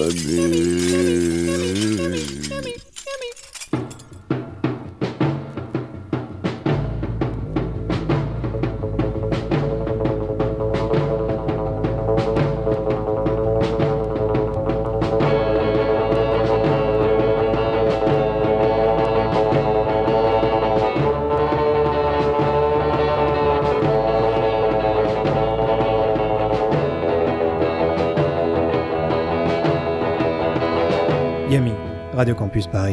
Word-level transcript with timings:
Radio 0.00 1.37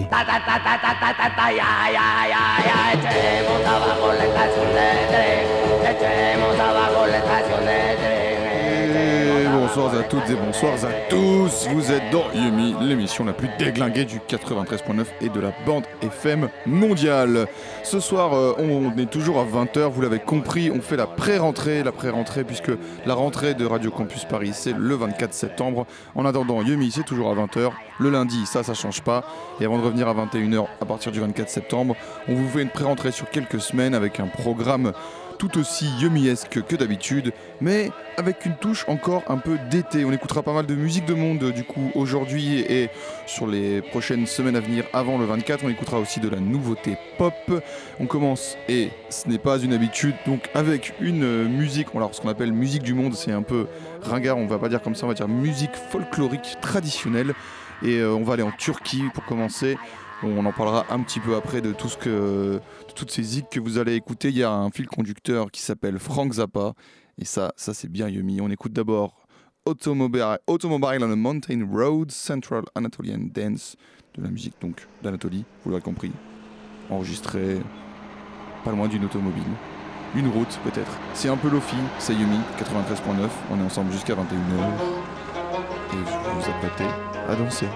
Campus 0.04 0.26
bonsoir 10.34 10.74
à 10.74 11.10
tous. 11.10 11.68
Vous 11.72 11.92
êtes 11.92 12.10
dans 12.12 12.24
Yumi, 12.34 12.74
l'émission 12.82 13.26
la 13.26 13.34
plus 13.34 13.50
déglinguée 13.60 14.06
du 14.06 14.18
93.9 14.18 15.06
et 15.22 15.30
de 15.30 15.40
la 15.40 15.52
bande 15.66 15.84
FM 16.02 16.50
mondiale. 16.66 17.48
Ce 17.84 18.00
soir, 18.00 18.34
euh, 18.34 18.56
on 18.58 18.98
est 18.98 19.10
toujours 19.10 19.40
à 19.40 19.46
20h, 19.46 19.92
vous 19.92 20.02
l'avez 20.02 20.20
compris, 20.20 20.72
on 20.72 20.82
fait 20.82 20.96
la 20.96 21.06
pré-rentrée, 21.06 21.84
la 21.84 21.92
pré-rentrée 21.92 22.44
puisque 22.44 22.72
la 23.06 23.14
rentrée 23.14 23.54
de 23.54 23.66
Radio 23.66 23.92
Campus 23.92 24.26
Paris 24.26 24.52
c'est 24.54 24.76
le 24.76 24.96
24 24.96 25.34
septembre. 25.34 25.86
En 26.16 26.26
attendant, 26.26 26.64
Yumi 26.64 26.90
c'est 26.92 27.04
toujours 27.04 27.30
à 27.30 27.36
20h. 27.36 27.72
Le 28.00 28.10
lundi, 28.10 28.46
ça, 28.46 28.64
ça 28.64 28.74
change 28.74 29.02
pas. 29.02 29.26
Et 29.62 29.66
avant 29.66 29.78
de 29.78 29.84
revenir 29.84 30.08
à 30.08 30.14
21h 30.14 30.66
à 30.82 30.86
partir 30.86 31.12
du 31.12 31.20
24 31.20 31.50
septembre, 31.50 31.96
on 32.28 32.34
vous 32.34 32.50
fait 32.50 32.64
une 32.64 32.70
pré-rentrée 32.70 33.12
sur 33.12 33.30
quelques 33.30 33.62
semaines 33.62 33.94
avec 33.94 34.20
un 34.20 34.28
programme 34.28 34.92
tout 35.38 35.58
aussi 35.58 35.88
yummiesque 36.00 36.62
que 36.62 36.76
d'habitude, 36.76 37.34
mais 37.62 37.92
avec 38.18 38.46
une 38.46 38.56
touche 38.56 38.86
encore 38.88 39.24
un 39.28 39.38
peu 39.38 39.58
d'été. 39.70 40.06
On 40.06 40.12
écoutera 40.12 40.44
pas 40.44 40.54
mal 40.54 40.66
de 40.66 40.76
musique 40.76 41.06
de 41.06 41.14
monde 41.14 41.52
du 41.52 41.64
coup 41.64 41.92
aujourd'hui 41.96 42.60
et 42.60 42.90
sur 43.26 43.48
les 43.48 43.82
prochaines 43.82 44.28
semaines 44.28 44.56
à 44.56 44.60
venir 44.60 44.86
avant 44.94 45.18
le 45.18 45.26
24. 45.26 45.64
On 45.66 45.70
écoutera 45.70 46.00
aussi 46.00 46.20
de 46.20 46.30
la 46.30 46.40
nouveauté 46.40 46.98
pop. 47.18 47.34
On 48.00 48.06
commence 48.06 48.58
et 48.70 48.90
ce 49.10 49.28
n'est 49.28 49.38
pas 49.38 49.60
une 49.60 49.74
habitude 49.74 50.16
donc 50.26 50.50
avec 50.54 50.94
une 51.00 51.48
musique, 51.48 51.88
alors 51.96 52.14
ce 52.16 52.22
qu'on 52.22 52.30
appelle 52.30 52.54
musique 52.54 52.84
du 52.84 52.94
monde, 52.94 53.16
c'est 53.16 53.32
un 53.32 53.44
peu 53.44 53.68
ringard, 54.02 54.38
on 54.38 54.48
va 54.48 54.60
pas 54.60 54.70
dire 54.70 54.82
comme 54.82 54.96
ça, 54.96 55.06
on 55.06 55.10
va 55.10 55.16
dire 55.16 55.28
musique 55.28 55.76
folklorique 55.92 56.58
traditionnelle. 56.62 57.34
Et 57.84 58.00
euh, 58.00 58.14
on 58.14 58.24
va 58.24 58.34
aller 58.34 58.44
en 58.44 58.52
Turquie 58.52 59.04
pour 59.14 59.26
commencer. 59.26 59.78
On 60.24 60.46
en 60.46 60.52
parlera 60.52 60.86
un 60.90 61.02
petit 61.02 61.20
peu 61.20 61.36
après 61.36 61.62
de 61.62 61.74
tout 61.74 61.90
ce 61.90 61.98
que 61.98 62.60
toutes 62.96 63.12
ces 63.12 63.24
zik 63.24 63.50
que 63.50 63.60
vous 63.60 63.78
allez 63.78 63.96
écouter, 63.96 64.30
il 64.30 64.38
y 64.38 64.44
a 64.44 64.52
un 64.52 64.72
fil 64.72 64.88
conducteur 64.88 65.52
qui 65.52 65.62
s'appelle 65.62 66.00
Frank 66.00 66.34
Zappa. 66.34 66.74
Et 67.18 67.26
ça, 67.26 67.54
ça 67.58 67.74
c'est 67.74 67.90
bien 67.90 68.08
yummy. 68.08 68.40
On 68.42 68.50
écoute 68.50 68.74
d'abord 68.74 69.26
Automobile, 69.66 70.38
on 70.48 71.12
a 71.12 71.16
Mountain 71.16 71.68
Road, 71.70 72.12
Central 72.12 72.64
Anatolian 72.76 73.20
Dance, 73.34 73.76
de 74.14 74.22
la 74.22 74.30
musique 74.30 74.54
donc 74.62 74.88
d'Anatolie, 75.02 75.44
vous 75.64 75.72
l'aurez 75.72 75.82
compris. 75.82 76.12
Enregistré 76.90 77.60
pas 78.64 78.72
loin 78.72 78.88
d'une 78.88 79.06
automobile. 79.06 79.44
Une 80.16 80.28
route 80.30 80.60
peut-être. 80.64 80.92
C'est 81.14 81.30
un 81.30 81.38
peu 81.38 81.50
Lofi, 81.50 81.76
c'est 82.00 82.14
Yumi, 82.14 82.40
93.9. 82.60 83.28
On 83.52 83.60
est 83.60 83.64
ensemble 83.64 83.92
jusqu'à 83.92 84.14
21h. 84.14 84.20
Et 85.94 85.98
vous 85.98 86.40
vous 86.40 86.50
apprêtez 86.50 86.90
à 87.28 87.36
danser. 87.36 87.68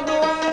La 0.00 0.51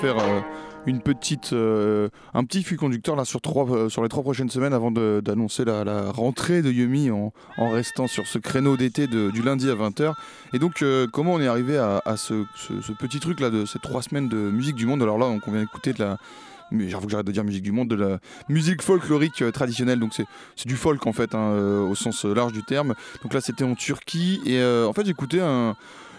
faire 0.00 0.16
une 0.86 1.00
petite, 1.00 1.52
un 1.52 2.44
petit 2.44 2.62
fil 2.62 2.76
conducteur 2.76 3.16
là 3.16 3.24
sur, 3.24 3.40
trois, 3.40 3.90
sur 3.90 4.02
les 4.02 4.08
trois 4.08 4.22
prochaines 4.22 4.50
semaines 4.50 4.72
avant 4.72 4.90
d'annoncer 4.90 5.64
la, 5.64 6.10
rentrée 6.12 6.62
de 6.62 6.70
Yumi 6.70 7.10
en, 7.10 7.32
restant 7.58 8.06
sur 8.06 8.26
ce 8.26 8.38
créneau 8.38 8.76
d'été 8.76 9.06
du 9.06 9.42
lundi 9.42 9.68
à 9.68 9.74
20h. 9.74 10.12
Et 10.52 10.58
donc, 10.58 10.84
comment 11.12 11.34
on 11.34 11.40
est 11.40 11.48
arrivé 11.48 11.76
à, 11.76 12.16
ce, 12.16 12.44
petit 12.98 13.20
truc 13.20 13.40
là 13.40 13.50
de 13.50 13.64
ces 13.64 13.78
trois 13.78 14.02
semaines 14.02 14.28
de 14.28 14.36
musique 14.36 14.76
du 14.76 14.86
monde? 14.86 15.02
Alors 15.02 15.18
là, 15.18 15.26
on 15.26 15.50
vient 15.50 15.60
d'écouter 15.60 15.92
de 15.92 16.02
la, 16.02 16.18
mais 16.70 16.88
j'avoue 16.88 17.06
que 17.06 17.12
j'arrête 17.12 17.26
de 17.26 17.32
dire 17.32 17.44
musique 17.44 17.62
du 17.62 17.72
monde, 17.72 17.88
de 17.88 17.94
la 17.96 18.18
musique 18.48 18.82
folklorique 18.82 19.42
euh, 19.42 19.50
traditionnelle. 19.50 19.98
Donc 19.98 20.14
c'est 20.14 20.26
du 20.66 20.76
folk 20.76 21.06
en 21.06 21.12
fait, 21.12 21.34
hein, 21.34 21.50
euh, 21.52 21.86
au 21.86 21.94
sens 21.94 22.24
euh, 22.24 22.34
large 22.34 22.52
du 22.52 22.62
terme. 22.62 22.94
Donc 23.22 23.34
là 23.34 23.40
c'était 23.40 23.64
en 23.64 23.74
Turquie 23.74 24.40
et 24.46 24.62
en 24.62 24.92
fait 24.92 25.06
j'écoutais 25.06 25.40
un. 25.40 25.76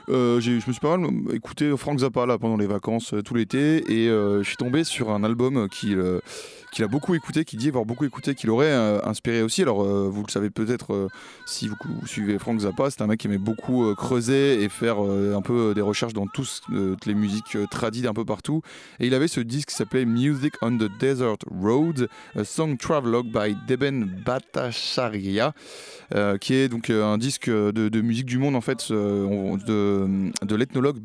Je 0.07 0.55
me 0.55 0.59
suis 0.59 0.73
pas 0.79 0.97
mal 0.97 1.09
écouté 1.33 1.75
Frank 1.77 1.99
Zappa 1.99 2.25
là 2.25 2.37
pendant 2.37 2.57
les 2.57 2.67
vacances 2.67 3.13
tout 3.25 3.33
l'été 3.33 3.77
et 3.91 4.07
je 4.07 4.43
suis 4.43 4.57
tombé 4.57 4.83
sur 4.83 5.11
un 5.11 5.23
album 5.23 5.67
qui 5.69 5.95
qu'il 6.71 6.83
a 6.83 6.87
beaucoup 6.87 7.15
écouté, 7.15 7.45
qui 7.45 7.57
dit 7.57 7.69
avoir 7.69 7.85
beaucoup 7.85 8.05
écouté, 8.05 8.35
qui 8.35 8.47
l'aurait 8.47 8.65
euh, 8.67 8.99
inspiré 9.03 9.41
aussi. 9.41 9.61
Alors, 9.61 9.83
euh, 9.83 10.09
vous 10.11 10.23
le 10.23 10.31
savez 10.31 10.49
peut-être 10.49 10.93
euh, 10.93 11.07
si 11.45 11.67
vous, 11.67 11.75
suivez 12.05 12.37
Frank 12.39 12.59
Zappa, 12.59 12.89
c'est 12.89 13.01
un 13.01 13.07
mec 13.07 13.19
qui 13.19 13.27
aimait 13.27 13.37
beaucoup 13.37 13.93
creuser 13.95 14.63
et 14.63 14.69
faire 14.69 14.99
un 14.99 15.41
peu 15.41 15.73
des 15.73 15.81
recherches 15.81 16.13
dans 16.13 16.27
toutes 16.27 16.61
les 17.05 17.13
musiques 17.13 17.57
tradies 17.71 18.07
un 18.07 18.13
peu 18.13 18.25
partout. 18.25 18.61
Et 18.99 19.07
il 19.07 19.13
avait 19.13 19.27
ce 19.27 19.39
disque 19.39 19.69
qui 19.69 19.75
s'appelait 19.75 20.05
Music 20.05 20.53
on 20.61 20.77
the 20.77 20.89
Desert 20.99 21.37
Road, 21.49 22.09
a 22.35 22.43
Song 22.43 22.77
Travelogue 22.77 23.27
by 23.27 23.55
Deben 23.67 24.05
Bhattacharya, 24.25 25.53
qui 26.39 26.53
est 26.53 26.69
donc 26.69 26.89
un 26.89 27.17
disque 27.17 27.49
de, 27.49 28.01
musique 28.01 28.25
du 28.25 28.37
monde 28.37 28.55
en 28.55 28.61
fait 28.61 28.91
de 30.41 30.55
l'ethnologue 30.55 30.97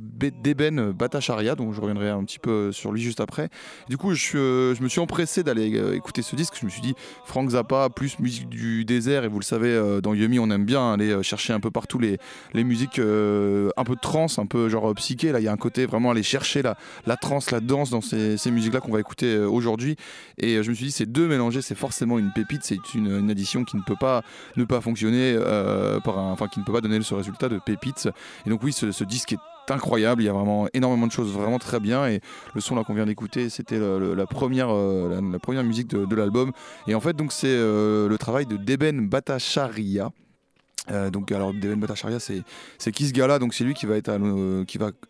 Deben 0.42 0.92
Bhattacharya, 0.92 1.54
dont 1.54 1.72
je 1.72 1.80
reviendrai 1.80 2.10
un 2.10 2.24
petit 2.24 2.38
peu 2.38 2.72
sur 2.72 2.92
lui 2.92 3.02
juste 3.02 3.20
après. 3.20 3.48
du 3.88 3.96
coup, 3.96 4.14
je, 4.14 4.74
je 4.76 4.82
me 4.82 4.88
suis 4.88 5.00
empressé 5.00 5.42
d'aller 5.42 5.76
euh, 5.76 5.94
écouter 5.94 6.22
ce 6.22 6.36
disque, 6.36 6.54
je 6.60 6.66
me 6.66 6.70
suis 6.70 6.80
dit 6.80 6.94
Frank 7.24 7.50
Zappa 7.50 7.88
plus 7.88 8.18
musique 8.18 8.48
du 8.48 8.84
désert 8.84 9.24
et 9.24 9.28
vous 9.28 9.38
le 9.38 9.44
savez 9.44 9.68
euh, 9.68 10.00
dans 10.00 10.14
Yumi 10.14 10.38
on 10.38 10.50
aime 10.50 10.64
bien 10.64 10.92
aller 10.92 11.10
euh, 11.10 11.22
chercher 11.22 11.52
un 11.52 11.60
peu 11.60 11.70
partout 11.70 11.98
les, 11.98 12.18
les 12.52 12.64
musiques 12.64 12.98
un 12.98 13.84
peu 13.84 13.96
trance, 14.00 14.38
un 14.38 14.46
peu 14.46 14.68
genre 14.68 14.94
psyché. 14.94 15.32
Là 15.32 15.40
il 15.40 15.44
y 15.44 15.48
a 15.48 15.52
un 15.52 15.56
côté 15.56 15.86
vraiment 15.86 16.10
aller 16.10 16.22
chercher 16.22 16.62
la, 16.62 16.76
la 17.06 17.16
trance, 17.16 17.50
la 17.50 17.60
danse 17.60 17.90
dans 17.90 18.00
ces, 18.00 18.36
ces 18.36 18.50
musiques 18.50 18.74
là 18.74 18.80
qu'on 18.80 18.92
va 18.92 19.00
écouter 19.00 19.38
aujourd'hui. 19.38 19.96
Et 20.38 20.62
je 20.62 20.70
me 20.70 20.74
suis 20.74 20.86
dit 20.86 20.92
ces 20.92 21.06
deux 21.06 21.28
mélangés 21.28 21.62
c'est 21.62 21.74
forcément 21.74 22.18
une 22.18 22.32
pépite, 22.32 22.62
c'est 22.64 22.94
une, 22.94 23.10
une, 23.10 23.30
addition 23.30 23.64
qui 23.64 23.76
ne 23.76 23.82
peut 23.82 23.96
pas 23.98 24.22
ne 24.56 24.64
pas 24.64 24.80
fonctionner 24.80 25.36
par 26.04 26.18
enfin 26.18 26.48
qui 26.48 26.60
ne 26.60 26.64
peut 26.64 26.72
pas 26.72 26.80
donner 26.80 27.00
ce 27.02 27.14
résultat 27.14 27.48
de 27.48 27.58
pépite. 27.58 28.08
Et 28.46 28.50
donc 28.50 28.62
oui 28.62 28.72
ce, 28.72 28.81
ce 28.90 29.04
disque 29.04 29.32
est 29.32 29.38
incroyable. 29.70 30.22
Il 30.22 30.26
y 30.26 30.28
a 30.28 30.32
vraiment 30.32 30.66
énormément 30.72 31.06
de 31.06 31.12
choses 31.12 31.32
vraiment 31.32 31.58
très 31.58 31.80
bien. 31.80 32.06
Et 32.06 32.20
le 32.54 32.60
son 32.60 32.74
là 32.74 32.84
qu'on 32.84 32.94
vient 32.94 33.06
d'écouter, 33.06 33.48
c'était 33.48 33.78
la, 33.78 34.26
première, 34.26 34.68
euh, 34.70 35.20
la, 35.30 35.38
première 35.38 35.64
musique 35.64 35.88
de, 35.88 36.14
l'album. 36.14 36.52
Et 36.86 36.94
en 36.94 37.00
fait, 37.00 37.14
donc 37.14 37.32
c'est 37.32 37.46
euh, 37.48 38.08
le 38.08 38.18
travail 38.18 38.46
de 38.46 38.56
Deben 38.56 39.08
Bhattacharya. 39.08 40.10
Euh, 40.90 41.10
donc 41.10 41.30
alors 41.30 41.54
Devin 41.54 41.76
Bhattacharya 41.76 42.18
c'est 42.18 42.42
c'est 42.76 42.90
qui 42.90 43.06
ce 43.06 43.12
gars-là? 43.12 43.38
Donc 43.38 43.54
c'est 43.54 43.62
lui 43.62 43.72
qui 43.72 43.86
va 43.86 43.96
être 43.96 44.08
à, 44.08 44.18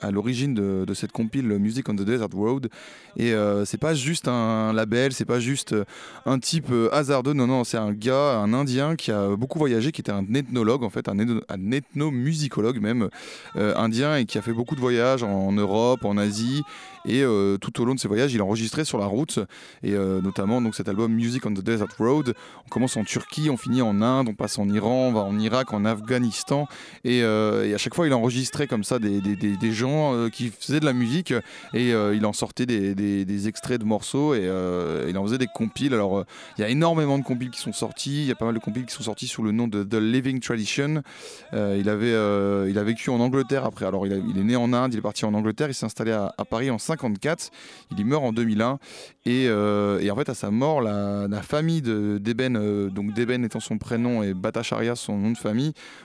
à 0.07 0.11
l'origine 0.11 0.53
de, 0.53 0.93
cette 0.95 1.13
compile 1.13 1.47
Music 1.47 1.89
on 1.89 1.95
the 1.95 2.03
Desert 2.03 2.29
Road. 2.35 2.69
Et 3.17 3.33
euh, 3.33 3.65
c'est 3.65 3.79
pas 3.79 3.95
juste 3.95 4.29
un 4.29 4.75
label 4.75 5.15
c'est 5.15 5.25
pas 5.25 5.41
juste 5.41 5.73
euh, 5.73 5.85
un 6.27 6.39
type 6.39 6.71
hasardeux. 6.93 7.33
Non 7.33 7.47
non 7.47 7.65
c'est 7.65 7.79
un 7.79 7.93
gars 7.93 8.37
un 8.37 8.53
indien 8.53 8.97
qui 8.97 9.11
a 9.13 9.35
beaucoup 9.35 9.59
voyagé 9.59 9.93
qui 9.93 10.03
était 10.03 10.13
un 10.13 10.35
ethnologue 10.35 10.85
en 10.85 10.91
fait 10.91 11.09
un, 11.09 11.19
un 11.19 11.71
ethnomusicologue 11.71 12.81
même 12.81 13.09
indien 13.55 14.17
et 14.17 14.27
qui 14.27 14.37
a 14.37 14.43
fait 14.43 14.53
beaucoup 14.53 14.75
de 14.75 14.81
voyages 14.81 15.23
en, 15.23 15.53
Europe 15.53 16.05
en 16.05 16.19
Asie. 16.19 16.63
Et 17.05 17.25
tout 17.61 17.83
au 17.83 17.85
long 17.85 17.95
de 17.95 18.01
ses 18.01 18.09
voyages 18.09 18.33
il 18.35 18.41
a 18.41 18.45
enregistré 18.45 18.85
sur 18.85 18.99
la 18.99 19.07
route. 19.07 19.39
Et 19.83 19.93
notamment 19.93 20.61
donc 20.61 20.75
cet 20.75 20.89
album 20.89 21.13
Music 21.13 21.45
on 21.47 21.55
the 21.55 21.63
Desert 21.63 21.89
Road 21.99 22.35
on 22.67 22.69
commence 22.69 22.97
en 22.97 23.05
Turquie 23.05 23.49
on 23.51 23.57
finit 23.57 23.83
en 23.83 24.03
Inde 24.03 24.29
on 24.29 24.35
passe 24.35 24.59
en 24.59 24.69
Iran 24.69 25.09
on 25.09 25.13
va 25.13 25.21
en 25.21 25.39
Irak 25.39 25.62
en 25.71 25.85
Afghanistan. 25.85 26.67
Euh, 27.07 27.65
et, 27.65 27.75
à 27.75 27.79
chaque 27.79 27.95
fois, 27.95 28.07
il 28.07 28.13
enregistrait 28.13 28.67
comme 28.67 28.85
ça 28.85 28.99
des, 28.99 29.21
des, 29.21 29.73
gens 29.73 30.15
euh, 30.15 30.29
qui 30.29 30.51
faisaient 30.51 30.81
de 30.81 30.85
la 30.85 30.93
musique 30.93 31.33
et 31.73 31.93
euh, 31.93 32.15
il 32.15 32.27
en 32.27 32.33
sortait 32.33 32.67
des, 32.67 33.49
extraits 33.49 33.81
de 33.81 33.85
morceaux 33.85 34.35
et 34.35 34.49
il 35.09 35.19
en 35.19 35.25
faisait 35.25 35.39
des 35.39 35.49
compiles. 35.53 35.95
Alors, 35.95 36.25
il 36.57 36.61
y 36.61 36.65
a 36.65 36.69
énormément 36.69 37.19
de 37.19 37.25
compiles 37.25 37.51
qui 37.51 37.61
sont 37.61 37.73
sortis. 37.73 38.23
Il 38.23 38.27
y 38.27 38.33
a 38.33 38.35
pas 38.35 38.45
mal 38.45 38.55
de 38.55 38.61
compiles 38.61 38.87
qui 38.87 38.95
sont 38.95 39.03
sortis 39.03 39.27
sous 39.27 39.43
le 39.43 39.53
nom 39.53 39.69
de 39.69 39.83
The 39.83 39.95
Living 39.95 40.41
Tradition. 40.41 41.03
il, 41.53 41.89
avait, 41.89 42.71
il 42.71 42.79
a 42.79 42.85
vécu 42.85 43.11
en 43.11 43.21
Angleterre 43.21 43.65
après. 43.65 43.87
Alors, 43.87 44.07
il, 44.07 44.13
est 44.13 44.45
né 44.45 44.57
en 44.57 44.73
Inde, 44.73 44.95
il 44.95 44.99
est 44.99 45.03
parti 45.03 45.25
en 45.25 45.35
Angleterre, 45.35 45.69
il 45.69 45.75
s'est 45.75 45.87
installé 45.87 46.13
à, 46.13 46.33
Paris 46.49 46.71
en 46.71 46.79
54. 46.79 47.51
Il 47.91 48.01
y 48.01 48.05
meurt 48.05 48.25
en 48.25 48.33
2001. 48.33 48.79
Et, 49.27 49.49
en 49.51 50.17
fait, 50.17 50.29
à 50.29 50.35
sa 50.35 50.51
mort, 50.51 50.81
la, 50.81 51.43
famille 51.43 51.83
d'Eben, 51.83 52.89
donc 52.89 53.13
Deben 53.13 53.45
étant 53.45 53.61
son 53.61 53.79
prénom 53.79 54.23
et 54.23 54.35
Bhattacharya 54.35 54.95
son 54.95 55.19
nom 55.19 55.31
de 55.31 55.39
famille, 55.39 55.52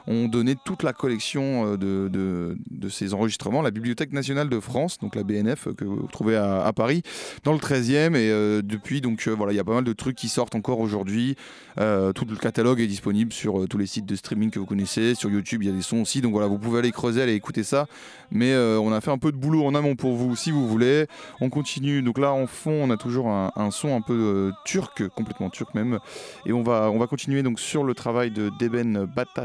ont 0.08 0.28
donné 0.28 0.56
toute 0.66 0.84
la 0.84 0.94
collection 0.94 1.74
euh, 1.74 1.78
de, 1.78 2.90
ces 2.90 3.14
enregistrements 3.14 3.62
la 3.62 3.72
Bibliothèque 3.72 4.14
nationale 4.14 4.50
de 4.50 4.60
France, 4.60 4.98
donc 5.00 5.16
la 5.16 5.24
BNF, 5.24 5.68
que 5.76 5.84
vous 5.84 6.08
trouvez 6.12 6.36
à, 6.36 6.72
Paris, 6.76 7.04
dans 7.44 7.54
le 7.54 7.60
13e. 7.60 8.16
Et 8.16 8.32
euh, 8.32 8.62
depuis, 8.64 9.02
donc 9.02 9.28
euh, 9.28 9.32
voilà, 9.32 9.54
il 9.54 9.56
y 9.56 9.60
a 9.60 9.64
pas 9.64 9.74
mal 9.74 9.84
de 9.84 9.94
trucs 9.94 10.16
qui 10.16 10.30
sortent 10.30 10.56
encore 10.56 10.80
aujourd'hui. 10.80 11.36
tout 11.76 12.26
le 12.30 12.36
catalogue 12.40 12.80
est 12.80 12.88
disponible 12.88 13.34
sur 13.34 13.68
tous 13.68 13.78
les 13.78 13.86
sites 13.86 14.06
de 14.06 14.16
streaming 14.16 14.50
que 14.50 14.60
vous 14.60 14.66
connaissez. 14.66 15.16
Sur 15.16 15.30
YouTube, 15.30 15.64
il 15.64 15.70
y 15.70 15.72
a 15.72 15.76
des 15.76 15.82
sons 15.82 16.02
aussi. 16.02 16.22
Donc 16.22 16.32
voilà, 16.32 16.48
vous 16.48 16.58
pouvez 16.58 16.80
aller 16.80 16.92
creuser, 16.92 17.22
aller 17.22 17.34
écouter 17.34 17.64
ça. 17.64 17.88
Mais 18.32 18.56
on 18.56 18.92
a 18.92 19.02
fait 19.02 19.12
un 19.12 19.18
peu 19.18 19.32
de 19.32 19.38
boulot 19.38 19.66
en 19.66 19.76
amont 19.76 19.96
pour 19.96 20.16
vous, 20.16 20.36
si 20.36 20.52
vous 20.52 20.68
voulez. 20.68 21.08
On 21.42 21.50
continue. 21.50 22.02
Donc 22.02 22.18
là, 22.18 22.32
en 22.32 22.48
fond, 22.48 22.72
on 22.72 22.90
a 22.90 22.98
toujours 22.98 23.30
un, 23.30 23.72
son 23.72 23.96
un 23.96 24.02
peu 24.02 24.52
turc, 24.66 25.08
complètement 25.10 25.50
turc 25.50 25.74
même. 25.76 26.00
Et 26.46 26.54
on 26.54 26.64
va, 26.64 26.90
on 26.92 26.98
va 26.98 27.08
continuer 27.08 27.44
donc 27.44 27.60
sur 27.60 27.84
le 27.84 27.94
travail 27.94 28.32
de 28.32 28.52
Deben 28.60 29.06
Bata 29.06 29.37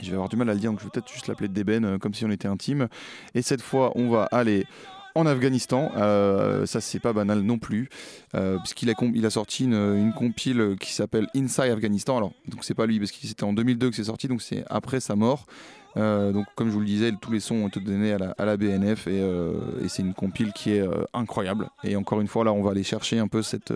Je 0.00 0.10
vais 0.10 0.14
avoir 0.14 0.28
du 0.28 0.36
mal 0.36 0.48
à 0.48 0.54
le 0.54 0.60
dire, 0.60 0.70
donc 0.70 0.80
je 0.80 0.84
vais 0.84 0.90
peut-être 0.90 1.12
juste 1.12 1.26
l'appeler 1.26 1.48
Deben, 1.48 1.84
euh, 1.84 1.98
comme 1.98 2.14
si 2.14 2.24
on 2.24 2.30
était 2.30 2.48
intime. 2.48 2.88
Et 3.34 3.42
cette 3.42 3.62
fois, 3.62 3.92
on 3.96 4.08
va 4.08 4.24
aller 4.30 4.64
en 5.14 5.26
Afghanistan. 5.26 5.90
Euh, 5.96 6.66
ça, 6.66 6.80
c'est 6.80 7.00
pas 7.00 7.12
banal 7.12 7.40
non 7.40 7.58
plus, 7.58 7.88
euh, 8.34 8.58
puisqu'il 8.58 8.90
a, 8.90 8.94
il 9.14 9.26
a 9.26 9.30
sorti 9.30 9.64
une, 9.64 10.12
compile 10.16 10.76
qui 10.78 10.92
s'appelle 10.92 11.26
Inside 11.34 11.72
Afghanistan. 11.72 12.16
Alors, 12.16 12.32
donc 12.46 12.64
c'est 12.64 12.74
pas 12.74 12.86
lui, 12.86 13.00
parce 13.00 13.10
que 13.10 13.18
c'était 13.26 13.44
en 13.44 13.52
2002 13.52 13.90
que 13.90 13.96
c'est 13.96 14.04
sorti, 14.04 14.28
donc 14.28 14.40
c'est 14.40 14.64
après 14.68 15.00
sa 15.00 15.16
mort. 15.16 15.46
Donc, 15.96 16.46
comme 16.54 16.68
je 16.68 16.72
vous 16.74 16.80
le 16.80 16.86
disais, 16.86 17.12
tous 17.20 17.32
les 17.32 17.40
sons 17.40 17.56
ont 17.56 17.68
été 17.68 17.80
donnés 17.80 18.12
à 18.12 18.44
la, 18.44 18.56
BNF 18.56 19.06
et, 19.08 19.22
c'est 19.88 20.02
une 20.02 20.14
compile 20.14 20.52
qui 20.52 20.72
est 20.72 20.86
incroyable. 21.12 21.68
Et 21.82 21.96
encore 21.96 22.20
une 22.20 22.28
fois, 22.28 22.44
là, 22.44 22.52
on 22.52 22.62
va 22.62 22.70
aller 22.70 22.84
chercher 22.84 23.18
un 23.18 23.28
peu 23.28 23.42
cette, 23.42 23.72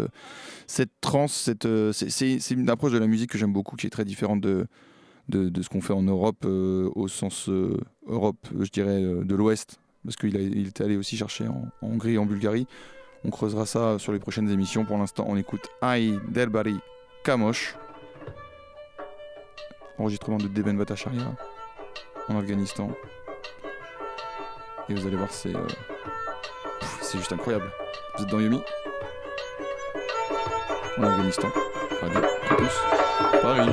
cette 0.67 0.93
trance, 1.01 1.33
cette, 1.33 1.67
c'est, 1.93 2.51
une 2.51 2.71
approche 2.71 2.93
de 2.93 2.99
la 2.99 3.07
musique 3.07 3.31
que 3.31 3.39
j'aime 3.39 3.53
beaucoup, 3.53 3.77
qui 3.77 3.87
est 3.87 3.91
très 3.91 4.05
différente 4.05 4.41
de, 4.41 4.67
ce 5.33 5.69
qu'on 5.69 5.81
fait 5.81 5.95
en 5.95 6.03
Europe, 6.03 6.45
au 6.45 7.09
sens 7.09 7.49
Europe, 8.07 8.47
je 8.61 8.71
dirais, 8.71 9.01
de 9.01 9.35
l'Ouest 9.35 9.81
parce 10.05 10.17
qu'il 10.17 10.35
il 10.35 10.69
était 10.69 10.85
allé 10.85 10.97
aussi 10.97 11.17
chercher 11.17 11.49
en, 11.49 11.67
Hongrie 11.81 12.15
et 12.15 12.19
en 12.19 12.27
Bulgarie. 12.27 12.67
On 13.25 13.31
creusera 13.31 13.67
ça 13.67 13.99
sur 13.99 14.13
les 14.13 14.19
prochaines 14.19 14.51
émissions. 14.51 14.85
Pour 14.85 14.99
l'instant, 14.99 15.25
on 15.29 15.37
écoute 15.37 15.69
Aïe 15.81 16.19
Delbari 16.29 16.77
Kamosh, 17.25 17.77
enregistrement 19.99 20.39
de 20.39 20.49
Deben 20.49 20.77
Bhattacharya 20.77 21.37
en 22.29 22.39
Afghanistan. 22.39 22.91
Et 24.89 24.95
vous 24.95 25.07
allez 25.07 25.17
voir, 25.17 25.31
c'est 25.31 25.55
euh, 25.55 25.67
c'est 27.01 27.19
juste 27.19 27.33
incroyable. 27.33 27.71
Vous 28.17 28.25
êtes 28.25 28.31
dans 28.31 28.41
Yumi 28.41 28.63
En 30.99 31.03
Afghanistan. 31.05 31.49
Radio 32.01 32.21
Campus 32.49 32.81
Paris. 33.41 33.71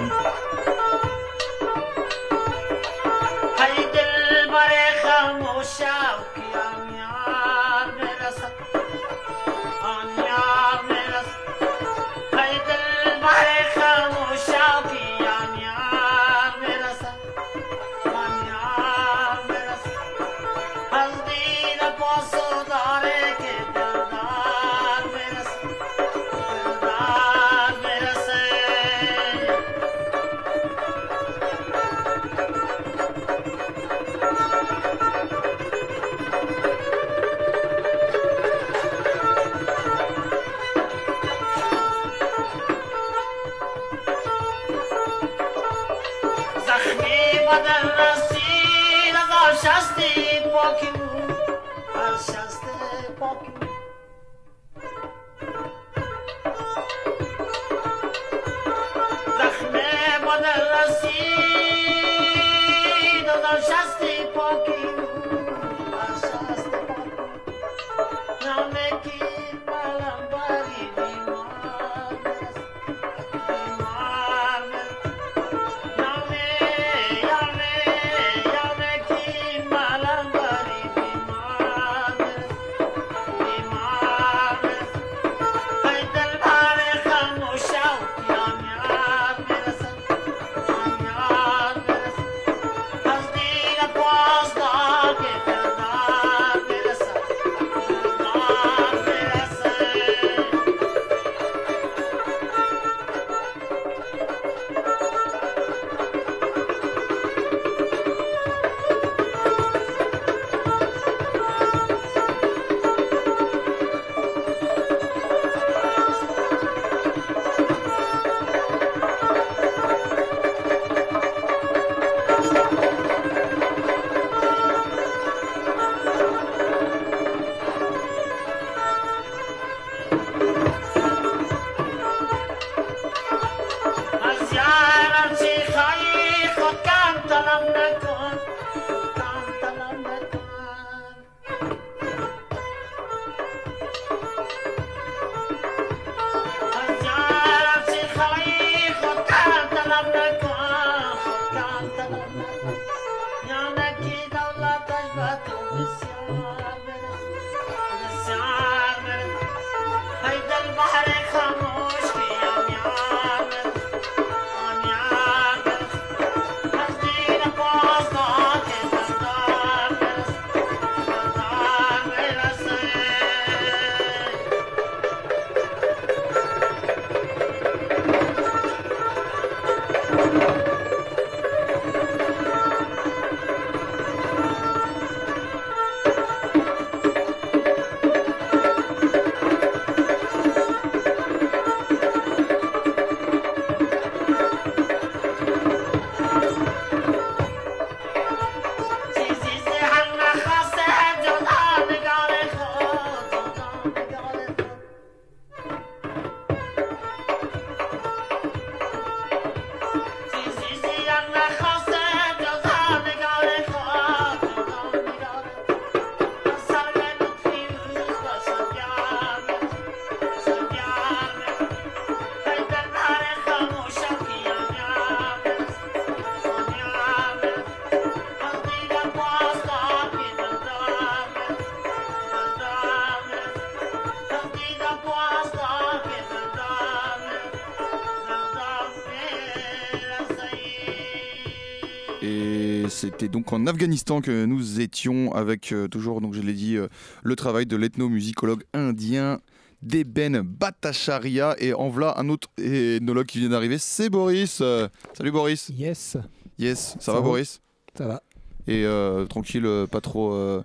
C'était 243.00 243.30
donc 243.30 243.54
en 243.54 243.66
Afghanistan 243.66 244.20
que 244.20 244.44
nous 244.44 244.82
étions 244.82 245.34
avec 245.34 245.72
euh, 245.72 245.88
toujours, 245.88 246.20
donc 246.20 246.34
je 246.34 246.42
l'ai 246.42 246.52
dit, 246.52 246.76
euh, 246.76 246.90
le 247.24 247.38
travail 247.38 247.66
de 247.66 247.78
l'ethnomusicologue 247.78 248.64
indien 248.74 249.40
Deben 249.82 250.42
Bhattacharya. 250.42 251.56
Et 251.60 251.74
en 251.74 251.88
voilà 251.88 252.20
un 252.20 252.28
autre 252.28 252.50
ethnologue 252.62 253.26
qui 253.26 253.40
vient 253.40 253.48
d'arriver, 253.48 253.78
c'est 253.78 254.10
Boris. 254.10 254.60
Euh, 254.60 254.90
salut 255.18 255.32
Boris. 255.32 255.72
Yes. 255.78 256.18
Yes, 256.58 256.98
ça, 257.00 257.14
va, 257.14 257.22
Boris? 257.22 257.62
Ça 257.98 258.06
va. 258.06 258.22
Et 258.68 258.86
tranquille, 259.30 259.66
pas 259.90 260.02
trop. 260.02 260.34
Ouais, 260.34 260.62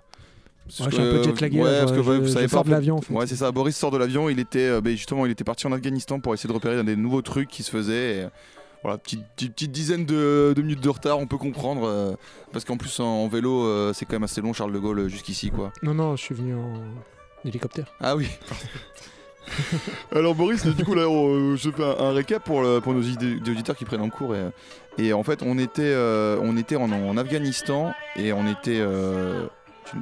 je 0.67 0.73
suis 0.73 0.83
un 0.83 0.89
peu 0.89 1.23
jetlagué. 1.23 1.61
Ouais, 1.61 1.79
parce 1.79 1.93
que 1.93 2.03
je, 2.03 2.11
vous 2.11 2.27
savez 2.27 2.47
de 2.47 2.69
l'avion. 2.69 2.97
En 2.97 3.01
fait. 3.01 3.13
Ouais, 3.13 3.27
c'est 3.27 3.37
ça. 3.37 3.49
Boris 3.53 3.77
sort 3.77 3.91
de 3.91 3.97
l'avion. 3.97 4.27
Il 4.27 4.39
était, 4.39 4.81
ben, 4.81 4.91
justement, 4.91 5.25
il 5.25 5.31
était 5.31 5.45
parti 5.45 5.67
en 5.67 5.71
Afghanistan 5.71 6.19
pour 6.19 6.33
essayer 6.33 6.49
de 6.49 6.53
repérer 6.53 6.83
des 6.83 6.97
nouveaux 6.97 7.21
trucs 7.21 7.47
qui 7.47 7.63
se 7.63 7.71
faisaient. 7.71 8.17
Et 8.17 8.25
voilà, 8.85 8.99
petite, 8.99 9.25
petite, 9.35 9.71
dizaine 9.71 10.05
de, 10.05 10.53
minutes 10.57 10.79
de 10.79 10.89
retard, 10.89 11.17
on 11.17 11.25
peut 11.25 11.39
comprendre. 11.39 11.87
Euh, 11.87 12.15
parce 12.53 12.65
qu'en 12.65 12.77
plus, 12.77 12.99
en, 12.99 13.27
vélo, 13.27 13.65
euh, 13.65 13.93
c'est 13.93 14.05
quand 14.05 14.13
même 14.13 14.23
assez 14.23 14.41
long, 14.41 14.53
Charles 14.53 14.73
de 14.73 14.77
Gaulle, 14.77 15.07
jusqu'ici. 15.07 15.49
quoi. 15.49 15.73
Non, 15.81 15.95
non, 15.95 16.15
je 16.15 16.21
suis 16.21 16.35
venu 16.35 16.53
en 16.53 16.83
hélicoptère. 17.43 17.87
Ah 17.99 18.15
oui. 18.15 18.27
Alors 20.11 20.35
Boris, 20.35 20.65
du 20.67 20.85
coup 20.85 20.93
là, 20.93 21.03
je 21.55 21.69
fais 21.71 21.83
un, 21.83 22.11
récap 22.11 22.43
pour, 22.43 22.63
pour 22.81 22.93
nos 22.93 23.01
auditeurs 23.01 23.75
qui 23.75 23.85
prennent 23.85 24.01
en 24.01 24.09
cours. 24.09 24.35
Et, 24.99 25.13
en 25.13 25.23
fait, 25.23 25.41
on 25.41 25.57
était, 25.57 25.95
on 26.41 26.55
était 26.55 26.75
en, 26.75 26.91
en, 26.91 27.17
Afghanistan 27.17 27.91
et 28.15 28.33
on 28.33 28.47
était 28.47 28.83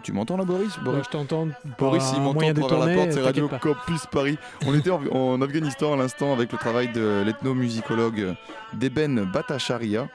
tu, 0.03 0.13
m'entends 0.13 0.37
là, 0.37 0.45
Boris, 0.45 0.79
Boris 0.83 1.05
Je 1.05 1.09
t'entends. 1.09 1.47
Boris, 1.77 2.03
il 2.15 2.21
m'entend 2.21 2.47
à 2.47 2.53
travers 2.53 2.87
la 2.87 2.95
porte, 2.95 3.11
c'est 3.11 3.21
Radio 3.21 3.47
Campus 3.47 4.05
Paris. 4.11 4.37
On 4.65 4.73
était 4.73 4.91
en, 4.91 5.41
Afghanistan 5.41 5.93
à 5.93 5.97
l'instant 5.97 6.33
avec 6.33 6.51
le 6.51 6.57
travail 6.57 6.91
de 6.91 7.23
l'ethnomusicologue 7.25 8.35
Deben 8.73 9.29
Bhattacharya. 9.31 10.07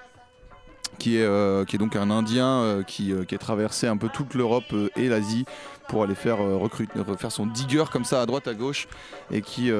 Qui 0.98 1.18
est, 1.18 1.22
euh, 1.22 1.64
qui 1.64 1.76
est 1.76 1.78
donc 1.78 1.94
un 1.94 2.10
Indien 2.10 2.48
euh, 2.48 2.82
qui, 2.82 3.12
euh, 3.12 3.22
qui, 3.22 3.36
a 3.36 3.38
traversé 3.38 3.86
un 3.86 3.96
peu 3.96 4.08
toute 4.08 4.34
l'Europe 4.34 4.74
et 4.96 5.08
l'Asie 5.08 5.44
pour 5.86 6.02
aller 6.02 6.16
faire, 6.16 6.38
recruter, 6.38 6.98
faire 7.16 7.30
son 7.30 7.46
digger 7.46 7.84
comme 7.92 8.04
ça 8.04 8.20
à 8.20 8.26
droite 8.26 8.48
à 8.48 8.54
gauche 8.54 8.88
et 9.30 9.40
qui, 9.40 9.70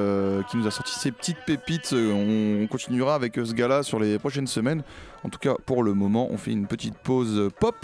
qui 0.49 0.57
nous 0.57 0.65
a 0.67 0.71
sorti 0.71 0.97
ces 0.97 1.11
petites 1.11 1.39
pépites. 1.45 1.93
On 1.93 2.65
continuera 2.67 3.15
avec 3.15 3.35
ce 3.35 3.53
gars-là 3.53 3.83
sur 3.83 3.99
les 3.99 4.17
prochaines 4.17 4.47
semaines. 4.47 4.83
En 5.25 5.29
tout 5.29 5.39
cas, 5.39 5.55
pour 5.65 5.83
le 5.83 5.93
moment, 5.93 6.29
on 6.31 6.37
fait 6.37 6.51
une 6.51 6.67
petite 6.67 6.97
pause 6.97 7.49
pop 7.59 7.75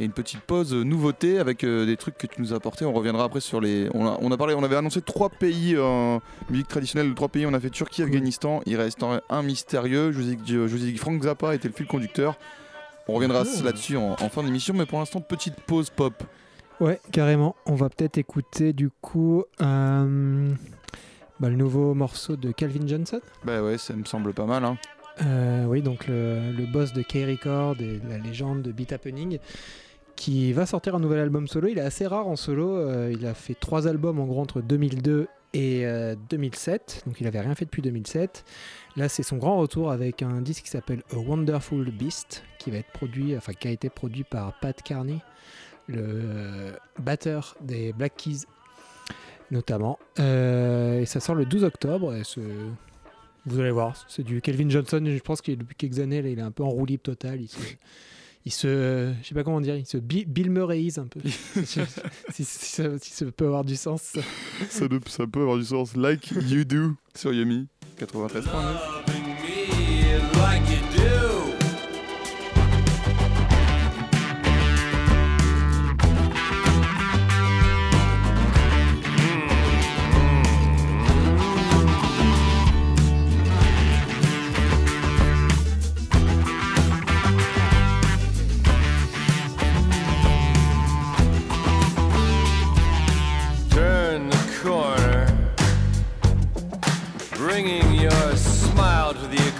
et 0.00 0.04
une 0.04 0.12
petite 0.12 0.40
pause 0.40 0.74
nouveauté 0.74 1.38
avec 1.38 1.62
euh, 1.62 1.84
des 1.84 1.96
trucs 1.98 2.16
que 2.16 2.26
tu 2.26 2.40
nous 2.40 2.52
as 2.54 2.56
apportés. 2.56 2.86
On 2.86 2.92
reviendra 2.92 3.24
après 3.24 3.40
sur 3.40 3.60
les. 3.60 3.88
On 3.92 4.32
a, 4.32 4.36
parlé, 4.36 4.54
on 4.54 4.64
avait 4.64 4.76
annoncé 4.76 5.02
trois 5.02 5.28
pays 5.28 5.78
en 5.78 6.20
musique 6.48 6.68
traditionnelle 6.68 7.14
trois 7.14 7.28
pays. 7.28 7.44
On 7.46 7.52
a 7.52 7.60
fait 7.60 7.70
Turquie, 7.70 8.02
Afghanistan. 8.02 8.62
Il 8.64 8.76
reste 8.76 9.04
un 9.28 9.42
mystérieux. 9.42 10.10
Je 10.10 10.18
vous 10.18 10.30
ai, 10.30 10.36
dit 10.36 10.94
que 10.94 11.00
Frank 11.00 11.22
Zappa 11.22 11.54
était 11.54 11.68
le 11.68 11.74
fil 11.74 11.86
conducteur. 11.86 12.38
On 13.08 13.14
reviendra 13.14 13.42
oh. 13.44 13.64
là-dessus 13.64 13.96
en, 13.96 14.16
fin 14.16 14.42
d'émission, 14.42 14.72
mais 14.74 14.86
pour 14.86 14.98
l'instant, 14.98 15.20
petite 15.20 15.56
pause 15.66 15.90
pop. 15.90 16.14
Ouais, 16.80 16.98
carrément. 17.12 17.56
On 17.66 17.74
va 17.74 17.90
peut-être 17.90 18.16
écouter 18.16 18.72
du 18.72 18.88
coup 19.02 19.44
euh, 19.60 20.50
bah, 21.40 21.50
le 21.50 21.56
nouveau 21.56 21.92
morceau 21.92 22.36
de 22.36 22.52
Calvin 22.52 22.86
Johnson. 22.86 23.20
Bah 23.44 23.62
ouais, 23.62 23.76
ça 23.76 23.94
me 23.94 24.04
semble 24.04 24.32
pas 24.32 24.46
mal. 24.46 24.64
Hein. 24.64 24.78
Euh, 25.22 25.64
oui, 25.66 25.82
donc 25.82 26.06
le, 26.06 26.64
boss 26.72 26.92
de 26.92 27.02
K-Record 27.02 27.76
et 27.80 28.00
la 28.08 28.18
légende 28.18 28.62
de 28.62 28.72
Beat 28.72 28.92
Happening 28.92 29.38
qui 30.20 30.52
va 30.52 30.66
sortir 30.66 30.94
un 30.94 31.00
nouvel 31.00 31.18
album 31.18 31.48
solo. 31.48 31.68
Il 31.68 31.78
est 31.78 31.80
assez 31.80 32.06
rare 32.06 32.28
en 32.28 32.36
solo. 32.36 32.76
euh, 32.76 33.10
il 33.10 33.26
a 33.26 33.32
fait 33.32 33.54
trois 33.54 33.88
albums 33.88 34.20
en 34.20 34.26
gros 34.26 34.42
entre 34.42 34.60
2002 34.60 35.28
et 35.54 35.86
euh, 35.86 36.14
2007. 36.28 37.04
Donc 37.06 37.22
il 37.22 37.26
avait 37.26 37.40
rien 37.40 37.54
fait 37.54 37.64
depuis 37.64 37.80
2007. 37.80 38.44
Là, 38.96 39.08
c'est 39.08 39.22
son 39.22 39.38
grand 39.38 39.56
retour 39.56 39.90
avec 39.90 40.20
un 40.20 40.42
disque 40.42 40.64
qui 40.64 40.70
s'appelle 40.70 41.02
A 41.14 41.16
Wonderful 41.16 41.90
Beast, 41.90 42.42
qui 42.58 42.70
va 42.70 42.76
être 42.76 42.92
produit, 42.92 43.34
enfin 43.34 43.54
qui 43.54 43.66
a 43.66 43.70
été 43.70 43.88
produit 43.88 44.24
par 44.24 44.52
Pat 44.60 44.80
Carney, 44.82 45.20
le 45.86 46.02
euh, 46.02 46.72
batteur 46.98 47.56
des 47.62 47.94
Black 47.94 48.14
Keys, 48.18 48.42
notamment. 49.50 49.98
Euh, 50.18 51.00
et 51.00 51.06
ça 51.06 51.20
sort 51.20 51.34
le 51.34 51.46
12 51.46 51.64
octobre. 51.64 52.14
Vous 53.46 53.58
allez 53.58 53.70
voir, 53.70 53.96
c'est 54.06 54.22
du 54.22 54.42
Kelvin 54.42 54.68
Johnson. 54.68 55.02
Je 55.02 55.18
pense 55.20 55.40
qu'il 55.40 55.56
depuis 55.56 55.76
quelques 55.76 55.98
années, 55.98 56.20
là, 56.20 56.28
il 56.28 56.38
est 56.38 56.42
un 56.42 56.50
peu 56.50 56.62
en 56.62 56.68
roue 56.68 56.84
libre 56.84 57.04
total. 57.04 57.40
Il 57.40 57.48
se, 57.48 57.56
il 58.46 58.52
se, 58.52 59.12
je 59.22 59.28
sais 59.28 59.34
pas 59.34 59.44
comment 59.44 59.60
dire, 59.60 59.76
il 59.76 59.86
se 59.86 59.96
Bi- 59.98 60.24
Bill 60.26 60.50
Murrayise 60.50 60.98
un 60.98 61.06
peu. 61.06 61.20
si, 61.24 61.64
si- 61.64 62.44
si 62.44 62.44
ça, 62.44 62.98
si 62.98 63.10
ça 63.12 63.26
peut 63.32 63.46
avoir 63.46 63.64
du 63.64 63.76
sens. 63.76 64.02
ça. 64.02 64.20
Ça, 64.68 64.88
de- 64.88 65.00
ça 65.06 65.26
peut 65.26 65.40
avoir 65.42 65.58
du 65.58 65.64
sens. 65.64 65.96
Like 65.96 66.30
You 66.48 66.64
Do 66.64 66.94
sur 67.14 67.32
Yumi 67.32 67.68
93.9. 68.00 68.44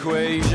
equation. 0.00 0.49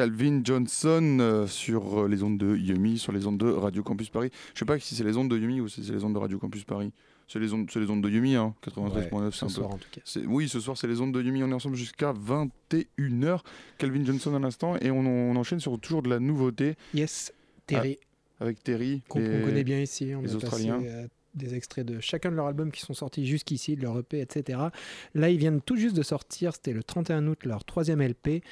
Calvin 0.00 0.42
Johnson 0.44 1.16
euh, 1.22 1.46
sur 1.46 2.00
euh, 2.00 2.06
les 2.08 2.22
ondes 2.22 2.36
de 2.36 2.54
Yumi, 2.54 2.98
sur 2.98 3.12
les 3.12 3.26
ondes 3.26 3.38
de 3.38 3.46
Radio 3.50 3.82
Campus 3.82 4.10
Paris. 4.10 4.28
Je 4.52 4.58
sais 4.58 4.66
pas 4.66 4.78
si 4.78 4.94
c'est 4.94 5.04
les 5.04 5.16
ondes 5.16 5.30
de 5.30 5.38
Yumi 5.38 5.62
ou 5.62 5.68
si 5.68 5.82
c'est 5.82 5.92
les 5.94 6.04
ondes 6.04 6.12
de 6.12 6.18
Radio 6.18 6.38
Campus 6.38 6.64
Paris. 6.64 6.92
C'est 7.28 7.38
les 7.38 7.54
ondes, 7.54 7.66
c'est 7.72 7.80
les 7.80 7.88
ondes 7.88 8.02
de 8.02 8.10
Yumi, 8.10 8.34
hein, 8.36 8.54
93.9, 8.62 9.30
c'est 9.32 9.38
ce 9.38 9.44
peu. 9.46 9.50
soir 9.50 9.70
en 9.70 9.78
tout 9.78 9.88
cas. 9.90 10.02
C'est- 10.04 10.26
Oui, 10.26 10.50
ce 10.50 10.60
soir, 10.60 10.76
c'est 10.76 10.86
les 10.86 11.00
ondes 11.00 11.12
de 11.14 11.22
Yumi. 11.22 11.42
On 11.44 11.48
est 11.50 11.54
ensemble 11.54 11.76
jusqu'à 11.76 12.12
21h. 12.12 13.40
Calvin 13.78 14.04
Johnson 14.04 14.34
à 14.34 14.38
l'instant. 14.38 14.76
Et 14.82 14.90
on, 14.90 14.98
on 15.00 15.34
enchaîne 15.36 15.60
sur 15.60 15.80
toujours 15.80 16.02
de 16.02 16.10
la 16.10 16.18
nouveauté 16.20 16.74
Yes, 16.92 17.32
Terry, 17.66 17.96
avec 18.38 18.62
Terry. 18.62 19.00
qu'on 19.08 19.20
connaît 19.20 19.64
bien 19.64 19.80
ici. 19.80 20.12
On 20.14 20.20
les 20.20 20.24
passé 20.24 20.36
Australiens. 20.36 20.82
euh, 20.84 21.06
des 21.36 21.54
extraits 21.54 21.86
de 21.86 22.00
chacun 22.00 22.30
de 22.30 22.36
leurs 22.36 22.46
albums 22.46 22.70
qui 22.72 22.80
sont 22.80 22.94
sortis 22.94 23.26
jusqu'ici, 23.26 23.76
de 23.76 23.82
leur 23.82 23.98
EP, 23.98 24.20
etc. 24.20 24.58
Là, 25.14 25.30
ils 25.30 25.38
viennent 25.38 25.60
tout 25.60 25.76
juste 25.76 25.96
de 25.96 26.02
sortir, 26.02 26.54
c'était 26.54 26.72
le 26.72 26.82
31 26.82 27.26
août, 27.26 27.44
leur 27.44 27.64
troisième 27.64 28.00
LP, 28.02 28.42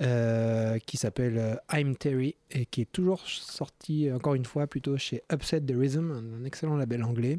euh, 0.00 0.78
qui 0.78 0.96
s'appelle 0.96 1.38
euh, 1.38 1.54
I'm 1.72 1.96
Terry, 1.96 2.36
et 2.50 2.66
qui 2.66 2.82
est 2.82 2.92
toujours 2.92 3.26
sorti, 3.26 4.10
encore 4.12 4.34
une 4.34 4.44
fois, 4.44 4.66
plutôt 4.66 4.96
chez 4.96 5.22
Upset 5.32 5.60
the 5.60 5.74
Rhythm, 5.76 6.10
un, 6.10 6.40
un 6.40 6.44
excellent 6.44 6.76
label 6.76 7.04
anglais. 7.04 7.38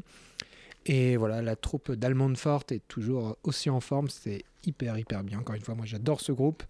Et 0.86 1.16
voilà, 1.16 1.42
la 1.42 1.56
troupe 1.56 1.92
d'Almond 1.92 2.34
Fort 2.34 2.64
est 2.70 2.86
toujours 2.88 3.36
aussi 3.44 3.70
en 3.70 3.80
forme, 3.80 4.08
c'est 4.08 4.44
hyper 4.66 4.98
hyper 4.98 5.22
bien. 5.22 5.38
Encore 5.38 5.54
une 5.54 5.62
fois, 5.62 5.74
moi 5.74 5.86
j'adore 5.86 6.20
ce 6.20 6.32
groupe. 6.32 6.62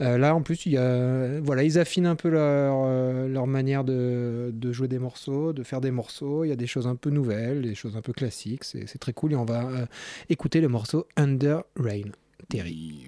Euh, 0.00 0.18
là 0.18 0.34
en 0.34 0.42
plus, 0.42 0.66
il 0.66 0.72
y 0.72 0.78
a, 0.78 1.40
voilà, 1.40 1.62
ils 1.62 1.78
affinent 1.78 2.06
un 2.06 2.16
peu 2.16 2.28
leur, 2.28 2.82
euh, 2.86 3.46
manière 3.46 3.84
de, 3.84 4.52
jouer 4.72 4.88
des 4.88 4.98
morceaux, 4.98 5.52
de 5.52 5.62
faire 5.62 5.80
des 5.80 5.90
morceaux. 5.90 6.44
Il 6.44 6.48
y 6.48 6.52
a 6.52 6.56
des 6.56 6.66
choses 6.66 6.86
un 6.86 6.96
peu 6.96 7.10
nouvelles, 7.10 7.62
des 7.62 7.74
choses 7.74 7.96
un 7.96 8.02
peu 8.02 8.12
classiques. 8.12 8.64
C'est 8.64 8.86
c'est 8.88 8.98
très 8.98 9.12
cool 9.12 9.32
et 9.32 9.36
on 9.36 9.44
va 9.44 9.68
euh, 9.68 9.86
écouter 10.28 10.60
le 10.60 10.68
morceau 10.68 11.06
Under 11.16 11.62
Rain. 11.76 12.10
Terry. 12.48 13.06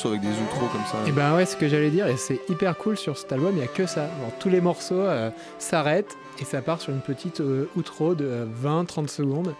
Morceaux 0.00 0.08
avec 0.08 0.20
des 0.22 0.42
outros 0.42 0.66
comme 0.68 0.84
ça. 0.86 0.98
Et 1.08 1.12
ben 1.12 1.34
ouais, 1.36 1.44
ce 1.46 1.56
que 1.56 1.68
j'allais 1.68 1.90
dire, 1.90 2.06
et 2.06 2.16
c'est 2.16 2.40
hyper 2.48 2.76
cool 2.76 2.96
sur 2.96 3.16
cet 3.18 3.32
album, 3.32 3.50
il 3.52 3.58
n'y 3.58 3.64
a 3.64 3.66
que 3.66 3.86
ça. 3.86 4.02
Genre, 4.20 4.32
tous 4.38 4.48
les 4.48 4.60
morceaux 4.60 4.94
euh, 4.94 5.30
s'arrêtent 5.58 6.16
et 6.40 6.44
ça 6.44 6.62
part 6.62 6.80
sur 6.80 6.92
une 6.92 7.00
petite 7.00 7.40
euh, 7.40 7.68
outro 7.76 8.14
de 8.14 8.24
euh, 8.24 8.46
20-30 8.62 9.08
secondes 9.08 9.54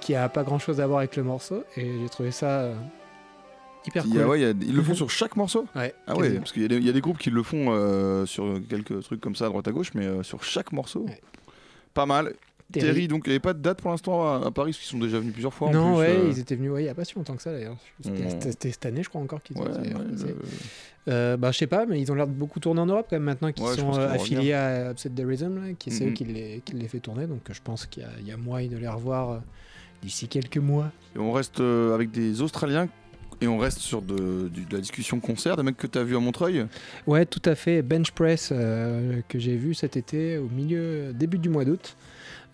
qui 0.00 0.14
a 0.14 0.28
pas 0.28 0.44
grand 0.44 0.58
chose 0.58 0.80
à 0.80 0.86
voir 0.86 1.00
avec 1.00 1.16
le 1.16 1.22
morceau. 1.24 1.64
Et 1.76 1.98
j'ai 2.00 2.08
trouvé 2.08 2.30
ça 2.30 2.46
euh, 2.60 2.74
hyper 3.86 4.04
Il 4.06 4.10
cool. 4.12 4.20
y 4.20 4.22
a- 4.22 4.28
ouais, 4.28 4.40
il 4.40 4.42
y 4.42 4.46
a- 4.46 4.50
ils 4.68 4.74
le 4.76 4.82
font 4.82 4.94
sur 4.94 5.10
chaque 5.10 5.36
morceau? 5.36 5.66
Ouais, 5.74 5.94
Ah 6.06 6.16
ouais, 6.16 6.30
parce 6.38 6.52
qu'il 6.52 6.62
y, 6.62 6.64
a 6.64 6.68
des- 6.68 6.76
il 6.76 6.86
y 6.86 6.90
a 6.90 6.92
des 6.92 7.00
groupes 7.02 7.18
qui 7.18 7.30
le 7.30 7.42
font 7.42 7.66
euh, 7.70 8.24
sur 8.24 8.44
quelques 8.68 9.02
trucs 9.02 9.20
comme 9.20 9.36
ça 9.36 9.46
à 9.46 9.48
droite 9.48 9.68
à 9.68 9.72
gauche, 9.72 9.90
mais 9.94 10.06
euh, 10.06 10.22
sur 10.22 10.42
chaque 10.42 10.72
morceau, 10.72 11.00
Ouais. 11.06 11.20
pas 11.92 12.06
mal. 12.06 12.32
Terry. 12.72 12.86
Terry, 12.86 13.08
donc 13.08 13.22
il 13.26 13.30
n'y 13.30 13.34
avait 13.34 13.40
pas 13.40 13.52
de 13.54 13.60
date 13.60 13.80
pour 13.80 13.90
l'instant 13.92 14.26
à, 14.26 14.46
à 14.46 14.50
Paris, 14.50 14.72
parce 14.72 14.78
qu'ils 14.78 14.88
sont 14.98 14.98
déjà 15.04 15.18
venus 15.20 15.32
plusieurs 15.32 15.54
fois. 15.54 15.68
en 15.68 15.72
Non, 15.72 15.92
plus, 15.92 15.98
ouais, 16.00 16.08
euh, 16.08 16.28
ils 16.30 16.38
étaient 16.40 16.56
venus 16.56 16.72
ouais, 16.72 16.82
il 16.82 16.86
y 16.86 16.88
a 16.88 16.94
pas 16.94 17.04
si 17.04 17.14
longtemps 17.14 17.36
que 17.36 17.42
ça 17.42 17.52
d'ailleurs. 17.52 17.76
C'était 18.02 18.28
c'était 18.50 18.70
cette 18.72 18.86
année, 18.86 19.02
je 19.02 19.08
crois 19.08 19.20
encore 19.20 19.42
qu'ils 19.42 19.56
ouais, 19.56 19.64
le- 19.68 20.36
Euh, 21.08 21.36
bah, 21.36 21.52
je 21.52 21.58
sais 21.58 21.68
pas, 21.68 21.86
mais 21.86 22.00
ils 22.00 22.10
ont 22.10 22.16
l'air 22.16 22.26
de 22.26 22.32
beaucoup 22.32 22.58
tourner 22.58 22.80
en 22.80 22.86
Europe 22.86 23.06
quand 23.08 23.14
même 23.16 23.22
maintenant 23.22 23.52
qu'ils 23.52 23.64
sont 23.68 23.94
euh, 23.96 24.10
affiliés 24.10 24.52
à 24.54 24.90
Upset 24.90 25.10
the 25.10 25.22
Rhythm, 25.24 25.54
là, 25.64 25.72
qui 25.78 25.92
c'est 25.92 26.04
eux 26.04 26.08
Mhm. 26.08 26.14
qui 26.14 26.24
les, 26.24 26.62
qui 26.64 26.74
les 26.74 26.88
fait 26.88 26.98
tourner. 26.98 27.26
Donc 27.28 27.42
je 27.50 27.60
pense 27.62 27.86
qu'il 27.86 28.02
y, 28.02 28.06
a- 28.06 28.10
il 28.20 28.26
y 28.26 28.32
a 28.32 28.36
moyen 28.36 28.68
de 28.68 28.76
les 28.76 28.88
revoir 28.88 29.30
euh, 29.30 29.38
d'ici 30.02 30.26
quelques 30.26 30.58
mois. 30.58 30.90
Et 31.14 31.18
on 31.20 31.30
reste 31.30 31.60
avec 31.60 32.10
des 32.10 32.42
Australiens 32.42 32.88
et 33.40 33.46
on 33.46 33.58
reste 33.58 33.78
sur 33.78 34.02
de, 34.02 34.50
la 34.72 34.78
discussion 34.80 35.20
concert, 35.20 35.56
des 35.56 35.62
mecs 35.62 35.76
que 35.76 35.86
tu 35.86 35.96
as 35.98 36.02
vu 36.02 36.16
à 36.16 36.20
Montreuil? 36.20 36.66
Ouais, 37.06 37.24
tout 37.24 37.42
à 37.44 37.54
fait. 37.54 37.82
Bench 37.82 38.10
Press 38.10 38.48
euh, 38.50 39.20
que 39.28 39.38
j'ai 39.38 39.56
vu 39.56 39.74
cet 39.74 39.96
été 39.96 40.38
au 40.38 40.48
milieu, 40.48 41.12
début 41.12 41.38
du 41.38 41.48
mois 41.50 41.64
d'août. 41.64 41.96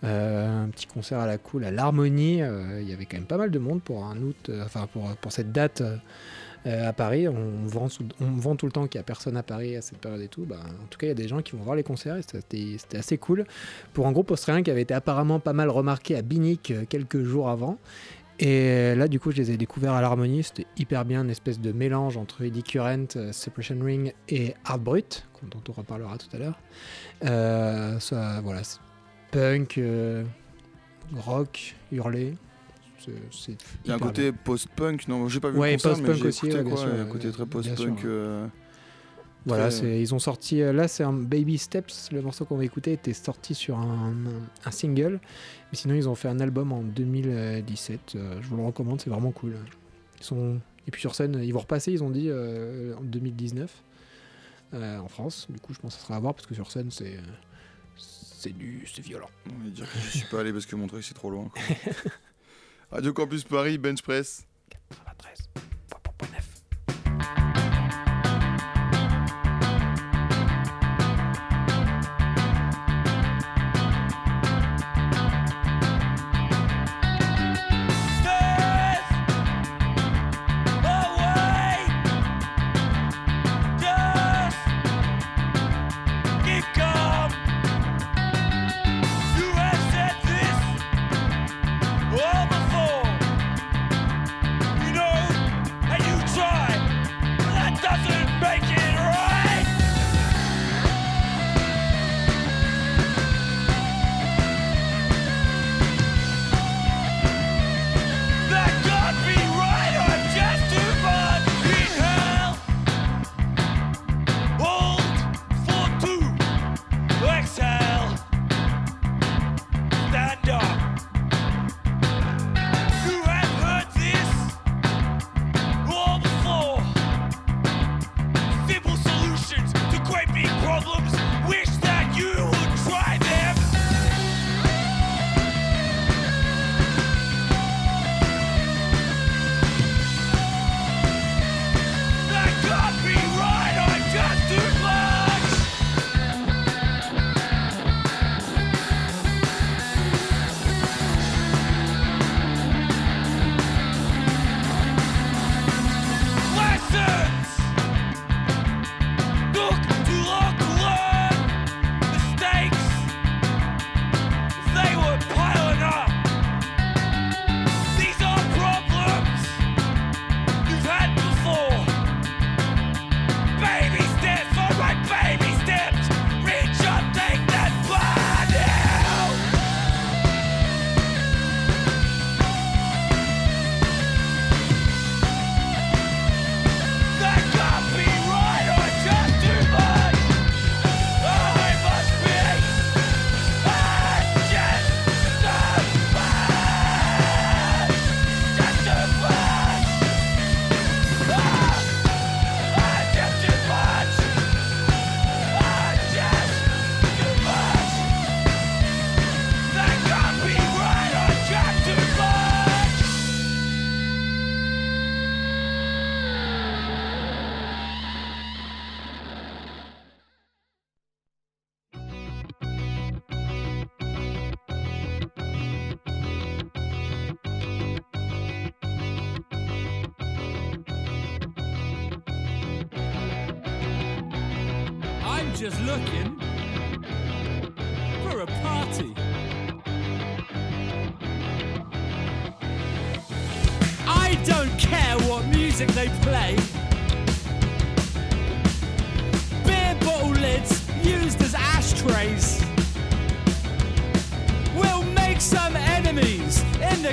Euh, 0.03 0.63
un 0.63 0.67
petit 0.67 0.85
concert 0.85 1.19
à 1.19 1.27
la 1.27 1.37
cool 1.37 1.63
à 1.63 1.71
l'Harmonie. 1.71 2.41
Euh, 2.41 2.81
Il 2.81 2.89
y 2.89 2.93
avait 2.93 3.05
quand 3.05 3.17
même 3.17 3.25
pas 3.25 3.37
mal 3.37 3.51
de 3.51 3.59
monde 3.59 3.81
pour 3.81 4.03
un 4.03 4.17
août, 4.17 4.49
euh, 4.49 4.63
enfin 4.65 4.87
pour, 4.87 5.07
pour 5.17 5.31
cette 5.31 5.51
date 5.51 5.83
à 6.65 6.93
Paris. 6.93 7.27
On 7.27 7.65
vend, 7.65 7.87
on 8.21 8.31
vend 8.31 8.55
tout 8.55 8.65
le 8.65 8.71
temps 8.71 8.87
qu'il 8.87 8.97
n'y 8.97 9.01
a 9.01 9.05
personne 9.05 9.35
à 9.35 9.43
Paris 9.43 9.75
à 9.75 9.81
cette 9.81 9.97
période 9.97 10.21
et 10.21 10.29
tout. 10.29 10.45
Bah, 10.45 10.59
en 10.61 10.87
tout 10.87 10.97
cas, 10.97 11.07
il 11.07 11.09
y 11.09 11.11
a 11.11 11.15
des 11.15 11.27
gens 11.27 11.41
qui 11.41 11.57
vont 11.57 11.63
voir 11.63 11.75
les 11.75 11.83
concerts 11.83 12.15
et 12.15 12.21
c'était 12.21 12.97
assez 12.97 13.17
cool 13.17 13.45
pour 13.93 14.07
un 14.07 14.13
groupe 14.13 14.31
australien 14.31 14.63
qui 14.63 14.71
avait 14.71 14.83
été 14.83 14.93
apparemment 14.93 15.39
pas 15.41 15.51
mal 15.51 15.69
remarqué 15.69 16.15
à 16.15 16.21
Binic 16.21 16.73
quelques 16.87 17.21
jours 17.23 17.49
avant. 17.49 17.79
Et 18.39 18.95
là, 18.95 19.09
du 19.09 19.19
coup, 19.19 19.31
je 19.31 19.37
les 19.37 19.51
ai 19.51 19.57
découverts 19.57 19.93
à 19.93 20.01
l'harmonie. 20.01 20.43
C'était 20.43 20.65
hyper 20.77 21.03
bien, 21.03 21.23
une 21.23 21.29
espèce 21.29 21.59
de 21.59 21.71
mélange 21.73 22.15
entre 22.15 22.43
Eddie 22.43 22.63
Current, 22.63 23.31
Separation 23.31 23.77
Ring 23.81 24.13
et 24.29 24.53
Hard 24.63 24.81
Brut, 24.81 25.27
dont 25.43 25.61
on 25.67 25.71
reparlera 25.73 26.17
tout 26.17 26.33
à 26.33 26.39
l'heure. 26.39 26.59
Voilà, 27.21 28.63
punk, 29.33 29.77
euh, 29.77 30.23
rock, 31.15 31.75
hurlé. 31.91 32.35
C'est- 33.31 33.57
Il 33.83 33.89
y 33.89 33.91
a 33.91 33.95
un 33.95 33.99
côté 33.99 34.31
post-punk, 34.31 35.09
non, 35.09 35.27
j'ai 35.27 35.41
pas 35.41 35.49
vu 35.49 35.57
Ouais, 35.59 35.71
le 35.71 35.77
concert, 35.77 35.97
mais 35.97 36.13
j'ai 36.13 36.27
aussi, 36.27 36.45
écouté, 36.47 36.63
ouais, 36.63 36.69
quoi, 36.69 36.77
sûr, 36.77 36.87
un 36.93 37.05
côté 37.05 37.31
très 37.31 37.45
post-punk. 37.45 38.05
euh, 38.05 38.47
Voilà, 39.45 39.67
Très- 39.67 40.01
ils 40.01 40.15
ont 40.15 40.19
sorti. 40.19 40.61
euh, 40.61 40.71
Là, 40.71 40.87
c'est 40.87 41.03
un 41.03 41.11
Baby 41.11 41.57
Steps. 41.57 42.13
Le 42.13 42.21
morceau 42.21 42.45
qu'on 42.45 42.55
va 42.55 42.63
écouter 42.63 42.93
était 42.93 43.11
sorti 43.11 43.53
sur 43.53 43.77
un, 43.77 44.13
un 44.63 44.71
single. 44.71 45.19
Mais 45.69 45.77
sinon, 45.77 45.95
ils 45.95 46.07
ont 46.07 46.15
fait 46.15 46.29
un 46.29 46.39
album 46.39 46.71
en 46.71 46.81
2017. 46.81 48.13
euh, 48.15 48.37
je 48.41 48.47
vous 48.47 48.55
le 48.55 48.63
recommande, 48.63 49.01
c'est 49.01 49.09
vraiment 49.09 49.31
cool. 49.31 49.55
Ils 50.21 50.23
sont. 50.23 50.61
Et 50.87 50.91
puis 50.91 51.01
sur 51.01 51.13
scène, 51.13 51.41
ils 51.43 51.51
vont 51.53 51.59
repasser, 51.59 51.91
ils 51.91 52.03
ont 52.05 52.09
dit, 52.09 52.27
euh, 52.29 52.95
en 52.97 53.01
2019 53.01 53.83
euh, 54.75 54.97
en 54.99 55.09
France. 55.09 55.47
Du 55.49 55.59
coup, 55.59 55.73
je 55.73 55.79
pense 55.79 55.93
que 55.95 55.99
ça 55.99 56.05
sera 56.07 56.15
à 56.15 56.19
voir 56.21 56.33
parce 56.35 56.45
que 56.47 56.55
sur 56.55 56.71
scène, 56.71 56.89
c'est. 56.89 57.17
C'est 58.43 58.49
du. 58.49 58.85
C'est 58.93 59.01
violent. 59.01 59.29
On 59.49 59.63
va 59.63 59.69
dire 59.69 59.89
que 59.89 59.97
je 59.99 60.17
suis 60.17 60.27
pas 60.27 60.41
allé 60.41 60.51
parce 60.51 60.65
que 60.65 60.75
Montreuil 60.75 61.01
c'est 61.01 61.13
trop 61.13 61.29
loin. 61.29 61.47
quoi. 61.47 61.61
Radio 62.91 63.13
Campus 63.13 63.45
Paris, 63.45 63.77
Bench 63.77 64.01
Press. 64.01 64.45
93, 64.69 65.37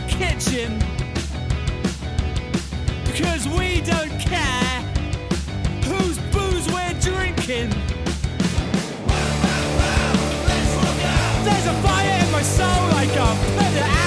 the 0.01 0.09
kitchen. 0.09 0.79
Because 3.05 3.49
we 3.49 3.81
don't 3.81 4.19
care 4.21 4.81
whose 5.85 6.19
booze 6.33 6.67
we're 6.69 6.99
drinking. 7.01 7.71
There's 11.45 11.67
a 11.67 11.75
fire 11.83 12.25
in 12.25 12.33
my 12.33 12.43
soul, 12.43 12.67
I 12.67 13.07
can't 13.13 13.79
out. 13.83 14.00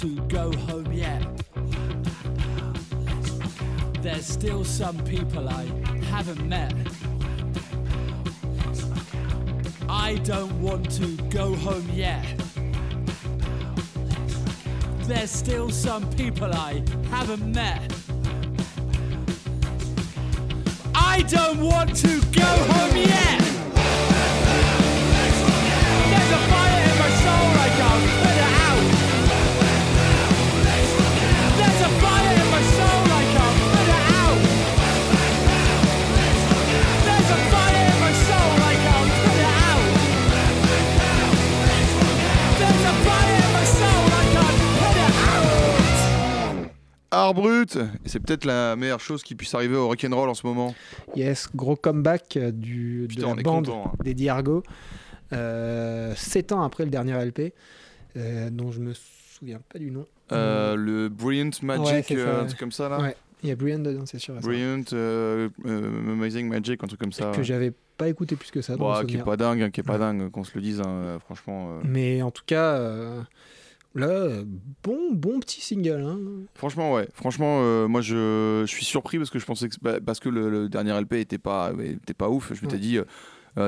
To 0.00 0.14
go 0.28 0.52
home 0.52 0.92
yet. 0.92 1.22
There's 4.02 4.26
still 4.26 4.62
some 4.62 4.98
people 5.04 5.48
I 5.48 5.64
haven't 6.10 6.46
met. 6.46 6.74
I 9.88 10.16
don't 10.24 10.60
want 10.60 10.90
to 10.98 11.16
go 11.30 11.54
home 11.54 11.88
yet. 11.94 12.26
There's 15.04 15.30
still 15.30 15.70
some 15.70 16.10
people 16.10 16.52
I 16.52 16.82
haven't 17.08 17.54
met. 17.54 17.90
I 20.94 21.22
don't 21.22 21.60
want 21.60 21.96
to 21.96 22.20
go 22.32 22.44
home 22.44 22.75
Art 47.26 47.34
brut 47.34 47.76
Et 47.76 48.08
c'est 48.08 48.20
peut-être 48.20 48.44
la 48.44 48.76
meilleure 48.76 49.00
chose 49.00 49.22
qui 49.22 49.34
puisse 49.34 49.54
arriver 49.54 49.76
au 49.76 49.88
rock'n'roll 49.88 50.28
en 50.28 50.34
ce 50.34 50.46
moment. 50.46 50.74
Yes, 51.14 51.48
gros 51.54 51.76
comeback 51.76 52.36
euh, 52.36 52.50
du, 52.52 53.06
Putain, 53.08 53.32
de 53.32 53.36
la 53.38 53.42
bande 53.42 53.66
content, 53.66 53.92
hein. 53.92 53.98
des 54.04 54.14
Diargo. 54.14 54.62
Euh, 55.32 56.14
sept 56.14 56.52
ans 56.52 56.62
après 56.62 56.84
le 56.84 56.90
dernier 56.90 57.12
LP, 57.24 57.52
euh, 58.16 58.48
dont 58.50 58.70
je 58.70 58.78
me 58.80 58.92
souviens 58.94 59.60
pas 59.68 59.78
du 59.80 59.90
nom. 59.90 60.06
Euh, 60.32 60.76
le 60.76 61.08
Brilliant 61.08 61.50
Magic, 61.62 61.84
Ouais, 61.86 62.04
c'est 62.06 62.16
ça, 62.16 62.40
un 62.40 62.44
truc 62.46 62.58
comme 62.58 62.72
ça 62.72 62.88
là. 62.88 63.00
Ouais, 63.00 63.16
il 63.42 63.48
y 63.48 63.52
a 63.52 63.56
Brian 63.56 63.80
dedans, 63.80 64.04
c'est 64.06 64.18
sûr. 64.20 64.34
Brilliant, 64.36 64.82
Amazing 65.64 66.48
Magic, 66.48 66.82
un 66.82 66.86
truc 66.86 67.00
comme 67.00 67.12
ça. 67.12 67.32
Que 67.34 67.42
j'avais 67.42 67.72
pas 67.96 68.08
écouté 68.08 68.36
plus 68.36 68.50
que 68.52 68.62
ça. 68.62 68.76
dans 68.76 68.88
Bah, 68.88 69.00
mon 69.00 69.06
qui 69.06 69.16
est 69.16 69.22
pas 69.24 69.36
dingue, 69.36 69.62
hein, 69.62 69.70
qui 69.70 69.80
est 69.80 69.82
pas 69.82 69.94
Ouais. 69.94 69.98
dingue, 69.98 70.30
qu'on 70.30 70.44
se 70.44 70.52
le 70.54 70.60
dise, 70.60 70.80
hein, 70.80 71.18
franchement. 71.24 71.78
Mais 71.84 72.22
en 72.22 72.30
tout 72.30 72.44
cas, 72.46 72.78
là, 73.96 74.28
bon, 74.82 75.12
bon 75.12 75.40
petit 75.40 75.60
single. 75.60 76.02
Hein. 76.06 76.18
Franchement, 76.54 76.92
ouais. 76.94 77.08
Franchement, 77.14 77.60
euh, 77.62 77.88
moi, 77.88 78.00
je, 78.00 78.62
je 78.66 78.70
suis 78.70 78.84
surpris 78.84 79.18
parce 79.18 79.30
que 79.30 79.38
je 79.38 79.46
pensais 79.46 79.68
que 79.68 79.76
bah, 79.82 79.98
parce 80.04 80.20
que 80.20 80.28
le, 80.28 80.48
le 80.50 80.68
dernier 80.68 80.92
LP 81.00 81.14
était 81.14 81.38
pas 81.38 81.72
était 81.80 82.14
pas 82.14 82.28
ouf. 82.28 82.52
Je 82.54 82.62
m'étais 82.62 82.74
Ouais. 82.76 82.80
dit. 82.80 82.98
euh, 82.98 83.04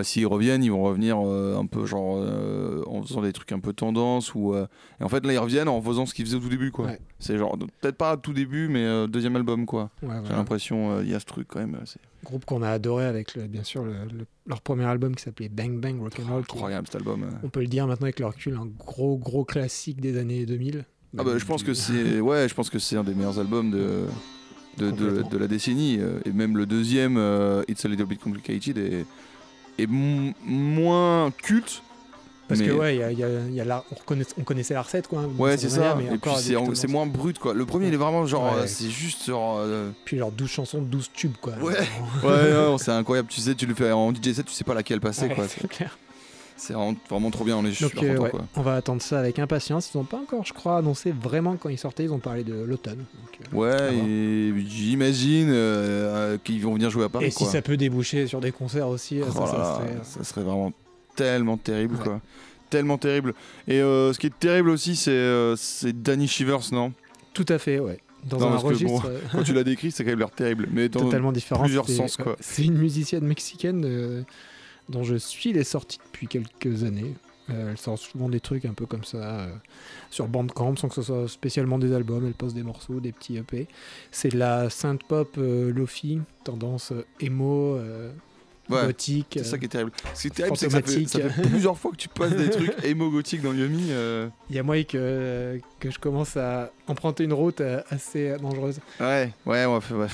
S'ils 0.03 0.27
reviennent, 0.27 0.63
ils 0.63 0.71
vont 0.71 0.83
revenir 0.83 1.17
euh, 1.25 1.57
un 1.59 1.65
peu 1.65 1.87
genre 1.87 2.17
euh, 2.19 2.83
en 2.87 3.03
faisant 3.03 3.23
des 3.23 3.33
trucs 3.33 3.53
un 3.53 3.59
peu 3.61 3.73
tendance 3.73 4.35
ou 4.35 4.55
euh, 4.55 4.67
et 5.01 5.05
en 5.05 5.09
fait 5.09 5.25
là 5.25 5.33
ils 5.33 5.39
reviennent 5.39 5.69
en 5.69 5.81
faisant 5.81 6.05
ce 6.05 6.13
qu'ils 6.13 6.27
faisaient 6.27 6.37
au 6.37 6.41
tout 6.41 6.51
début 6.51 6.71
quoi. 6.71 6.87
Ouais. 6.87 6.99
C'est 7.19 7.39
genre 7.39 7.57
peut-être 7.81 7.97
pas 7.97 8.13
au 8.15 8.17
tout 8.19 8.35
début 8.35 8.69
mais 8.69 8.85
euh, 8.85 9.07
deuxième 9.07 9.35
album 9.37 9.65
quoi. 9.65 9.91
Ouais, 10.03 10.15
J'ai 10.25 10.35
l'impression 10.35 10.91
euh, 10.93 11.03
il 11.03 11.11
y 11.11 11.15
a 11.15 11.21
ce 11.21 11.25
truc 11.25 11.49
quand 11.49 11.61
même. 11.61 11.75
euh, 11.77 11.85
Groupe 12.25 12.45
qu'on 12.45 12.63
a 12.63 12.69
adoré 12.71 13.07
avec, 13.07 13.35
le- 13.35 13.47
bien 13.47 13.63
sûr, 13.65 13.83
le- 13.85 13.93
le- 14.13 14.27
leur 14.47 14.61
premier 14.61 14.85
album 14.85 15.15
qui 15.15 15.23
s'appelait 15.23 15.49
Bang 15.49 15.81
Bang 15.81 15.99
Rock'n'Roll. 16.01 16.45
qui 16.45 16.53
est, 16.53 16.59
incroyable 16.59 16.87
cet 16.89 16.97
album. 16.97 17.23
euh. 17.23 17.31
on 17.45 17.49
peut 17.49 17.61
le 17.61 17.67
dire 17.69 17.87
maintenant 17.87 18.05
avec 18.07 18.21
le 18.21 18.27
recul, 18.27 18.55
un 18.61 18.67
gros, 18.67 19.17
gros 19.17 19.45
classique 19.45 20.01
des 20.03 20.19
années 20.19 20.45
2000. 20.45 20.85
Ah 21.17 21.25
bah, 21.25 21.39
je 21.39 21.45
pense 21.47 21.63
que 21.63 21.73
c'est 21.73 22.21
ouais, 22.21 22.47
je 22.47 22.55
pense 22.55 22.69
que 22.69 22.79
c'est 22.79 22.97
un 22.97 23.05
des 23.05 23.15
meilleurs 23.15 23.39
albums 23.39 23.71
de 23.71 24.05
de, 24.77 24.91
de, 24.91 25.07
Complètement. 25.07 25.29
de 25.31 25.39
la 25.39 25.49
décennie 25.49 25.97
euh, 25.99 26.21
et 26.25 26.31
même 26.31 26.57
le 26.57 26.65
deuxième 26.67 27.17
euh, 27.17 27.63
It's 27.67 27.85
a 27.85 27.89
Little 27.89 28.05
Bit 28.07 28.21
Complicated 28.21 28.79
est, 28.79 29.07
est 29.79 29.85
m- 29.85 30.33
moins 30.45 31.31
culte. 31.43 31.83
Parce 32.49 32.63
que 32.63 32.71
ouais, 32.71 32.97
il 32.97 32.99
y 33.01 33.03
a, 33.03 33.13
y 33.13 33.23
a- 33.23 33.29
il 33.47 33.55
y 33.55 33.61
a 33.61 33.65
la- 33.67 33.85
on, 33.93 34.17
on 34.39 34.43
connaissait 34.43 34.73
la 34.73 34.81
recette 34.81 35.07
quoi. 35.07 35.21
hein, 35.21 35.29
Ouais, 35.39 35.59
c'est 35.59 35.69
ça. 35.69 35.81
manière, 35.81 35.97
mais 35.97 36.05
Et 36.15 36.19
puis 36.19 36.31
c'est 36.75 36.87
moins 36.89 37.05
brut 37.07 37.39
quoi. 37.39 37.53
Le 37.53 37.67
premier 37.67 37.89
il 37.89 37.93
est 37.95 37.99
vraiment 37.99 38.25
genre 38.25 38.55
Ouais. 38.55 38.61
euh, 38.63 38.67
c'est 38.67 38.89
juste 38.89 39.27
genre 39.27 39.59
euh, 39.61 39.91
Puis 40.07 40.17
genre 40.17 40.33
12 40.33 40.49
chansons, 40.51 40.81
12 40.81 41.11
tubes 41.13 41.37
quoi. 41.43 41.53
Ouais. 41.61 41.75
ouais 42.25 42.51
non, 42.55 42.79
c'est 42.79 42.91
incroyable. 42.91 43.29
Tu 43.29 43.43
sais 43.43 43.55
tu 43.55 43.67
le 43.67 43.75
fais 43.75 43.93
en 43.93 44.13
DJ 44.15 44.33
set, 44.33 44.47
tu 44.47 44.53
sais 44.55 44.65
pas 44.65 44.73
laquelle 44.73 44.99
passer 45.01 45.29
quoi. 45.29 45.47
C'est- 45.47 45.69
clair. 45.69 45.99
C'est 46.59 46.73
vraiment, 46.75 46.95
vraiment 47.09 47.31
trop 47.31 47.45
bien. 47.45 47.57
On 47.57 47.65
est 47.65 47.81
Donc 47.81 47.91
super 47.93 48.03
euh, 48.03 48.09
content 48.17 48.23
ouais, 48.25 48.31
quoi. 48.31 48.45
on 48.57 48.63
va 48.63 48.75
attendre 48.75 49.01
ça 49.01 49.19
avec 49.21 49.39
impatience. 49.39 49.91
Ils 49.95 49.99
n'ont 49.99 50.05
pas 50.05 50.19
encore, 50.19 50.45
je 50.45 50.53
crois, 50.53 50.77
annoncé 50.79 51.13
vraiment 51.13 51.57
quand 51.57 51.69
ils 51.69 51.79
sortaient. 51.79 52.05
Ils 52.05 52.13
ont 52.13 52.19
parlé 52.19 52.45
de 52.45 52.53
l'automne. 52.55 53.05
euh, 53.55 53.57
Ouais, 53.57 53.95
et 53.95 54.53
j'imagine 54.67 55.49
euh, 55.51 56.37
qu'ils 56.43 56.61
vont 56.63 56.75
venir 56.75 56.91
jouer 56.91 57.05
à 57.05 57.09
Paris 57.09 57.27
Et 57.27 57.31
quoi. 57.31 57.47
si 57.47 57.53
ça 57.53 57.63
peut 57.63 57.77
déboucher 57.77 58.27
sur 58.27 58.41
des 58.41 58.53
concerts 58.53 58.89
aussi, 58.89 59.21
Oh 59.23 59.31
ça, 59.31 59.47
serait- 59.47 59.99
ça 60.03 60.25
serait 60.25 60.43
vraiment 60.43 60.73
tellement 61.17 61.57
terrible 61.57 61.95
Ouais. 61.97 62.03
quoi. 62.05 62.21
Tellement 62.71 62.99
terrible. 62.99 63.33
Et 63.67 63.81
euh, 63.81 64.13
ce 64.13 64.19
qui 64.19 64.27
est 64.27 64.39
terrible 64.39 64.69
aussi, 64.71 64.95
c'est 64.97 65.11
euh, 65.11 65.57
Danny 65.95 66.29
Shivers, 66.29 66.61
non? 66.73 66.93
Tout 67.33 67.47
à 67.49 67.59
fait, 67.59 67.79
ouais. 67.79 67.99
Dans 68.29 68.39
Non, 68.41 68.53
un 68.53 68.61
que 68.61 68.67
registre 68.67 69.03
bon, 69.03 69.09
euh, 69.09 69.21
Quand 69.33 69.43
tu 69.45 69.55
l'as 69.55 69.65
décrit, 69.65 69.91
c'est 69.91 70.03
quand 70.05 70.11
même 70.11 70.19
l'air 70.19 70.31
terrible. 70.33 70.69
Mais 70.73 70.89
dans- 70.89 71.01
totalement 71.05 71.33
différent. 71.33 71.63
plusieurs 71.63 71.89
sens, 71.89 72.17
quoi. 72.17 72.37
C'est 72.41 72.65
une 72.65 72.77
musicienne 72.77 73.25
mexicaine 73.25 73.85
euh, 73.87 74.23
dont 74.89 75.03
je 75.05 75.17
suis 75.17 75.53
les 75.53 75.65
sorties 75.65 75.99
depuis 76.13 76.27
quelques 76.27 76.85
années. 76.85 77.15
Euh, 77.51 77.71
elle 77.71 77.79
sort 77.79 77.99
souvent 77.99 78.29
des 78.29 78.41
trucs 78.41 78.67
un 78.67 78.75
peu 78.75 78.85
comme 78.85 79.05
ça 79.05 79.17
euh, 79.41 79.49
sur 80.11 80.29
Bandcamp 80.29 80.77
sans 80.77 80.89
que 80.89 80.95
ce 80.95 81.01
soit 81.03 81.27
spécialement 81.29 81.79
des 81.79 81.95
albums. 81.95 82.27
Elle 82.27 82.35
poste 82.35 82.55
des 82.55 82.63
morceaux, 82.63 83.01
des 83.01 83.13
petits 83.13 83.39
EP. 83.39 83.67
C'est 84.11 84.29
de 84.31 84.39
la 84.39 84.69
synth 84.69 85.03
pop 85.05 85.35
euh, 85.39 85.73
lofi, 85.73 86.21
tendance 86.45 86.93
euh, 86.93 87.05
emo, 87.21 87.77
euh, 87.77 88.13
Ouais, 88.69 88.85
gothique. 88.85 89.29
c'est 89.39 89.45
ça 89.45 89.57
qui 89.57 89.65
est 89.65 89.69
terrible. 89.69 89.93
Ce 90.13 90.21
qui 90.21 90.27
est 90.27 90.31
terrible, 90.31 90.59
c'est 90.59 90.67
que 90.67 90.73
ça 90.73 90.83
fait, 90.83 90.87
fantomatique. 90.93 91.09
ça 91.09 91.31
fait 91.31 91.43
plusieurs 91.49 91.79
fois 91.79 91.91
que 91.91 91.97
tu 91.97 92.11
passes 92.11 92.37
des 92.37 92.51
trucs 92.51 92.85
émo 92.85 93.09
gothiques 93.11 93.41
dans 93.41 93.55
Yumi. 93.55 93.87
euh, 93.93 94.29
Il 94.51 94.57
y 94.57 94.59
a 94.59 94.63
moyen 94.63 94.85
que, 94.85 95.59
que 95.81 95.91
je 95.91 95.99
commence 95.99 96.37
à 96.37 96.71
emprunter 96.87 97.25
une 97.25 97.33
route 97.33 97.63
assez 97.89 98.37
dangereuse. 98.37 98.79
Ouais, 99.01 99.33
ouais, 99.47 99.65
on 99.65 99.73
va 99.73 99.81
faire. 99.81 99.97
ouais. 99.97 100.07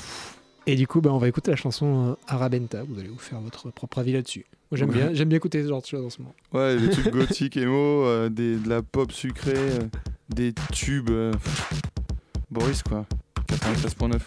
Et 0.69 0.77
du 0.77 0.87
coup, 0.87 1.01
bah, 1.01 1.11
on 1.13 1.19
va 1.19 1.27
écouter 1.27 1.51
la 1.51 1.57
chanson 1.57 2.17
Arabenta. 2.29 2.85
Vous 2.89 3.01
allez 3.01 3.09
vous 3.09 3.19
faire 3.19 3.41
votre 3.41 3.71
propre 3.73 3.99
avis 3.99 4.13
là-dessus. 4.13 4.45
J'aime 4.75 4.91
bien, 4.91 5.11
j'aime 5.15 5.29
bien 5.29 5.37
écouter 5.37 5.63
ce 5.63 5.69
genre 5.69 5.81
de 5.83 5.87
choses 5.87 6.05
en 6.05 6.11
ce 6.11 6.19
moment. 6.21 6.35
Ouais, 6.53 6.77
des 6.79 6.91
trucs 6.91 7.09
gothiques, 7.13 7.57
émo, 7.57 8.05
euh, 8.05 8.29
des, 8.29 8.57
de 8.57 8.69
la 8.69 8.83
pop 8.83 9.13
sucrée, 9.13 9.53
euh, 9.57 9.79
des 10.29 10.53
tubes. 10.73 11.11
euh. 11.11 11.33
Boris, 12.51 12.83
quoi. 12.83 13.07
93.9. 13.49 14.19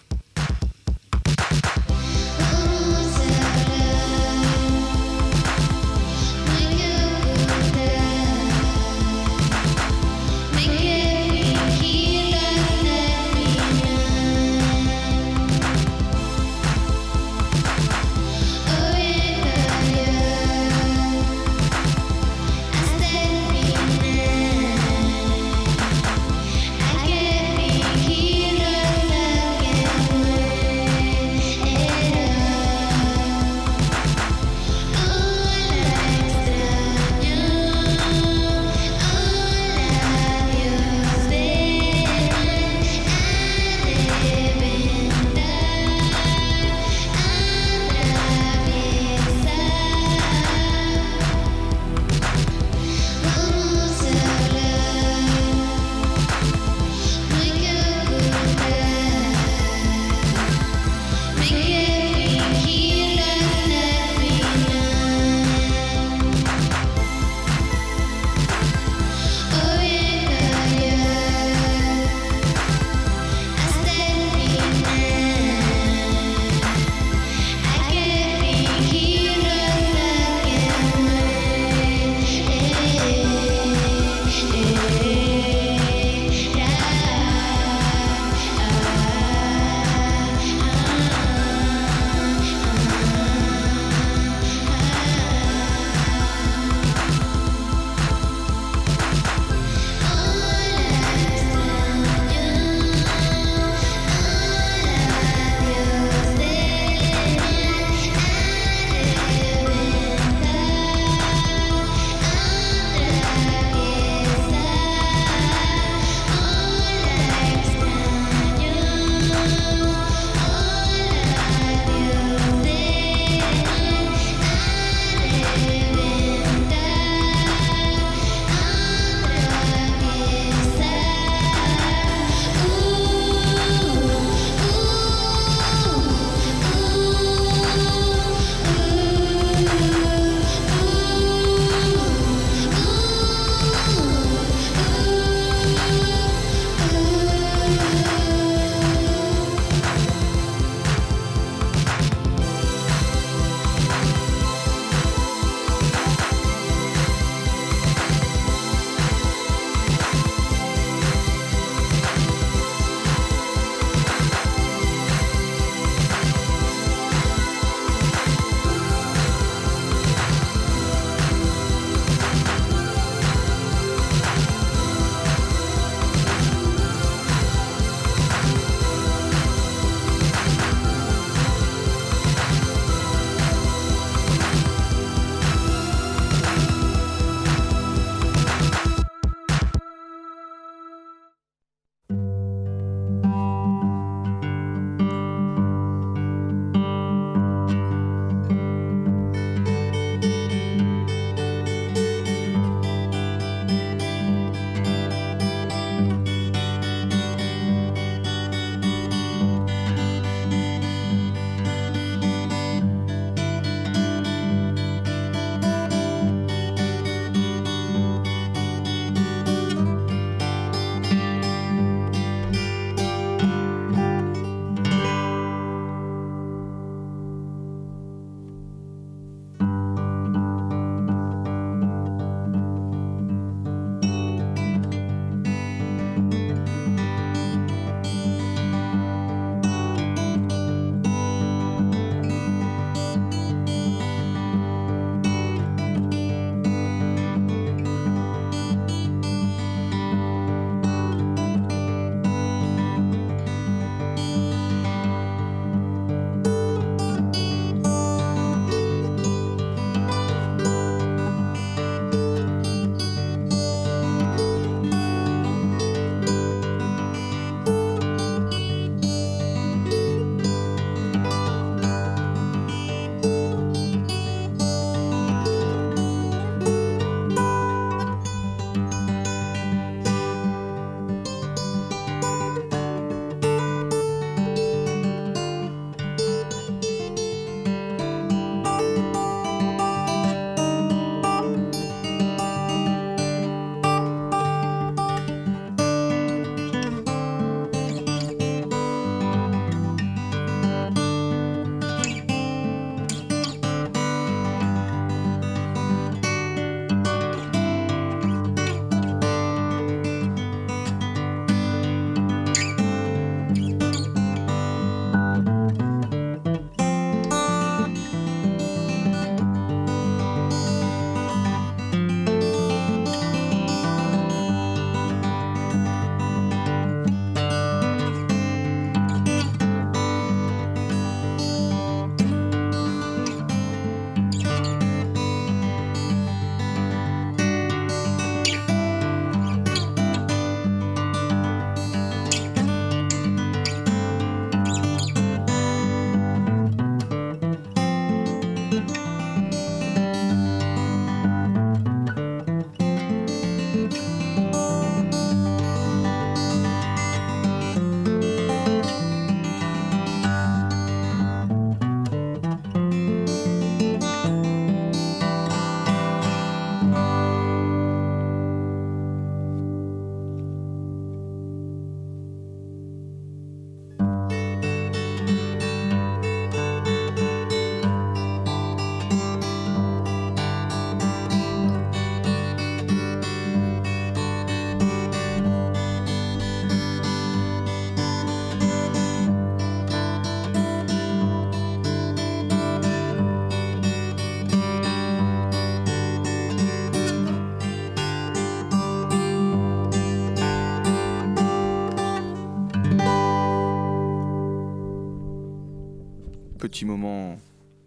petit 406.78 406.86
moment 406.86 407.38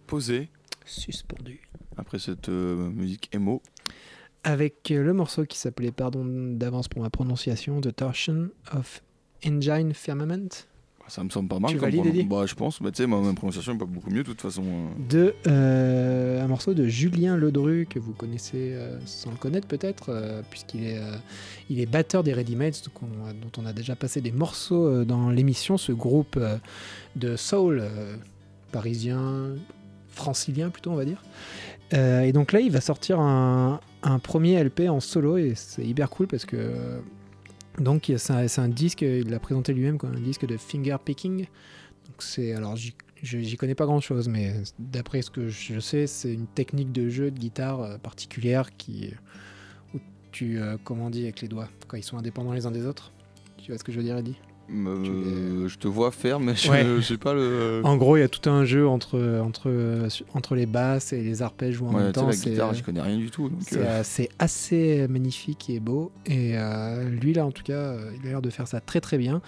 posé 0.09 0.49
Suspendu. 0.85 1.61
après 1.97 2.19
cette 2.19 2.49
euh, 2.49 2.91
musique 2.91 3.29
emo. 3.33 3.63
Avec 4.43 4.91
euh, 4.91 5.05
le 5.05 5.13
morceau 5.13 5.45
qui 5.47 5.59
s'appelait, 5.59 5.93
pardon 5.93 6.25
d'avance 6.25 6.89
pour 6.89 7.01
ma 7.03 7.09
prononciation, 7.11 7.81
The 7.81 7.95
Torsion 7.95 8.49
of 8.73 9.01
Engine 9.47 9.95
Firmament, 9.95 10.49
Ça 11.07 11.23
me 11.23 11.31
semble 11.31 11.49
pas 11.49 11.61
mal. 11.61 11.71
Tu 11.71 11.77
comme 11.79 11.89
valides, 11.91 12.29
Bah, 12.29 12.47
je 12.47 12.55
pense. 12.57 12.83
Bah, 12.83 12.91
tu 12.91 12.97
sais, 13.03 13.07
ma, 13.07 13.21
ma 13.21 13.33
prononciation 13.33 13.75
est 13.75 13.79
pas 13.79 13.85
beaucoup 13.85 14.11
mieux 14.11 14.25
de 14.25 14.29
toute 14.29 14.41
façon. 14.41 14.65
euh. 14.65 15.09
de 15.09 15.35
euh, 15.47 16.43
un 16.43 16.49
morceau 16.49 16.75
de 16.75 16.89
Julien 16.89 17.37
Ledru 17.37 17.87
que 17.89 18.01
vous 18.01 18.13
connaissez 18.13 18.73
euh, 18.73 18.99
sans 19.07 19.31
le 19.31 19.37
connaître 19.37 19.69
peut-être 19.69 20.09
euh, 20.09 20.43
puisqu'il 20.51 20.83
est 20.85 20.99
euh, 20.99 21.13
il 21.69 21.79
est 21.79 21.87
batteur 21.87 22.25
des 22.25 22.33
Readymates 22.33 22.83
donc 22.87 23.03
on- 23.05 23.33
dont 23.35 23.53
on 23.63 23.67
a 23.67 23.73
déjà 23.73 23.95
passé 23.95 24.21
des 24.21 24.33
morceaux 24.33 24.87
euh, 24.89 25.05
dans 25.05 25.31
l'émission 25.31 25.77
ce 25.79 25.93
groupe 25.93 26.37
euh, 26.37 26.57
de 27.15 27.37
soul 27.37 27.79
euh, 27.83 28.17
parisien 28.71 29.57
francilien 30.09 30.71
plutôt 30.71 30.91
on 30.91 30.97
va 30.97 31.05
dire. 31.05 31.23
Euh, 31.93 32.21
et 32.21 32.33
donc 32.33 32.53
là 32.53 32.61
il 32.61 32.71
va 32.71 32.81
sortir 32.81 33.21
un, 33.21 33.81
premier 34.23 34.63
LP 34.63 34.89
en 34.89 35.01
solo 35.01 35.37
et 35.37 35.55
c'est 35.57 35.85
hyper 35.85 36.09
cool 36.11 36.27
parce 36.27 36.45
que 36.45 37.01
donc 37.79 38.13
c'est 38.17 38.33
un, 38.33 38.65
un 38.65 38.69
disque 38.69 39.03
il 39.03 39.29
l'a 39.31 39.41
présenté 39.41 39.73
lui-même 39.73 39.99
comme 39.99 40.15
un 40.15 40.21
disque 40.21 40.47
de 40.47 40.57
finger 40.57 40.97
picking. 41.05 41.47
Donc 42.07 42.17
c'est 42.21 42.55
alors 42.55 42.77
j'y 43.23 43.57
connais 43.57 43.75
pas 43.75 43.87
grand 43.87 44.01
chose, 44.01 44.29
mais 44.29 44.55
d'après 44.79 45.23
ce 45.23 45.31
que 45.31 45.49
je 45.49 45.81
sais, 45.81 46.07
c'est 46.07 46.33
une 46.33 46.47
technique 46.47 46.93
de 46.93 47.09
jeu 47.09 47.31
de 47.31 47.39
guitare 47.39 47.83
euh, 47.83 47.99
particulière 47.99 48.77
qui 48.77 49.13
où 49.95 49.99
tu 50.33 50.61
euh, 50.61 50.77
comment 50.83 51.07
on 51.07 51.11
dit 51.11 51.25
avec 51.25 51.41
les 51.41 51.49
doigts 51.49 51.69
quand 51.89 51.97
ils 51.97 52.05
sont 52.05 52.19
indépendants 52.19 52.53
les 52.53 52.67
uns 52.67 52.71
des 52.71 52.87
autres. 52.87 53.13
Tu 53.59 53.71
vois 53.71 53.79
ce 53.79 53.85
que 53.85 53.93
je 53.93 53.99
veux 53.99 54.05
dire, 54.05 54.17
Eddie? 54.17 54.37
Euh, 54.73 55.69
je 55.69 55.79
te 55.79 55.89
vois 55.89 56.11
faire, 56.11 56.39
mais 56.41 56.55
je 56.55 56.71
Ouais. 56.71 56.85
je 56.97 57.01
sais 57.01 57.17
pas 57.19 57.35
le. 57.35 57.81
En 57.85 57.97
gros, 57.97 58.17
il 58.17 58.21
y 58.21 58.23
a 58.23 58.29
tout 58.29 58.49
un 58.49 58.65
jeu 58.65 58.87
entre 58.87 59.41
entre 59.45 60.07
entre 60.35 60.55
les 60.55 60.67
basses 60.67 61.13
et 61.13 61.23
les 61.23 61.43
arpèges 61.43 61.75
joués 61.75 61.89
en 61.89 61.95
Ouais, 61.95 62.03
même 62.05 62.13
temps. 62.13 62.27
la 62.27 62.33
c'est- 62.33 62.51
guitare, 62.51 62.73
j'y 62.75 62.83
connais 62.83 63.01
rien 63.03 63.17
du 63.17 63.31
tout. 63.31 63.51
C'est 63.61 63.79
euh, 63.79 64.03
c'est 64.05 64.29
assez 64.39 65.07
magnifique 65.09 65.69
et 65.71 65.81
beau. 65.81 66.13
Et 66.27 66.53
euh, 66.57 67.09
lui, 67.09 67.33
là, 67.33 67.45
en 67.47 67.51
tout 67.51 67.63
cas, 67.65 67.73
euh, 67.73 68.11
il 68.21 68.27
a 68.29 68.31
l'air 68.31 68.43
de 68.43 68.51
faire 68.51 68.69
ça 68.69 68.81
très 68.81 69.01
très 69.01 69.19
bien. 69.19 69.43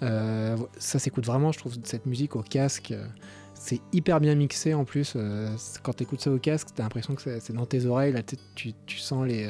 Ça 0.00 0.98
s'écoute 0.98 1.26
vraiment, 1.26 1.52
je 1.52 1.58
trouve, 1.58 1.74
cette 1.84 2.06
musique 2.06 2.36
au 2.36 2.42
casque. 2.42 2.92
C'est 3.54 3.80
hyper 3.92 4.20
bien 4.20 4.34
mixé 4.34 4.74
en 4.74 4.84
plus. 4.84 5.16
quand 5.82 5.94
tu 5.94 6.02
écoutes 6.02 6.20
ça 6.20 6.30
au 6.30 6.38
casque, 6.38 6.68
tu 6.74 6.80
as 6.82 6.84
l'impression 6.84 7.14
que 7.14 7.22
c'est 7.40 7.52
dans 7.54 7.66
tes 7.66 7.86
oreilles. 7.86 8.12
Là, 8.12 8.22
tu, 8.22 8.72
tu- 8.84 8.98
sens 8.98 9.26
les, 9.26 9.48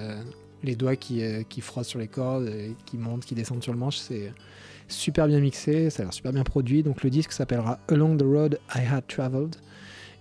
les 0.62 0.76
doigts 0.76 0.94
qui, 0.96 1.20
qui 1.48 1.60
frottent 1.60 1.86
sur 1.86 1.98
les 1.98 2.06
cordes, 2.08 2.46
et 2.46 2.76
qui 2.86 2.96
montent, 2.96 3.24
qui 3.24 3.34
descendent 3.34 3.62
sur 3.62 3.72
le 3.72 3.78
manche. 3.78 3.96
C'est 3.98 4.32
super 4.88 5.26
bien 5.26 5.40
mixé, 5.40 5.90
ça 5.90 6.02
a 6.02 6.06
l'air 6.06 6.12
super 6.14 6.32
bien 6.32 6.44
produit. 6.44 6.82
Donc 6.82 7.02
le 7.02 7.10
disque 7.10 7.32
s'appellera 7.32 7.78
Along 7.88 8.16
the 8.16 8.22
Road 8.22 8.58
I 8.74 8.80
Had 8.90 9.06
Traveled. 9.08 9.56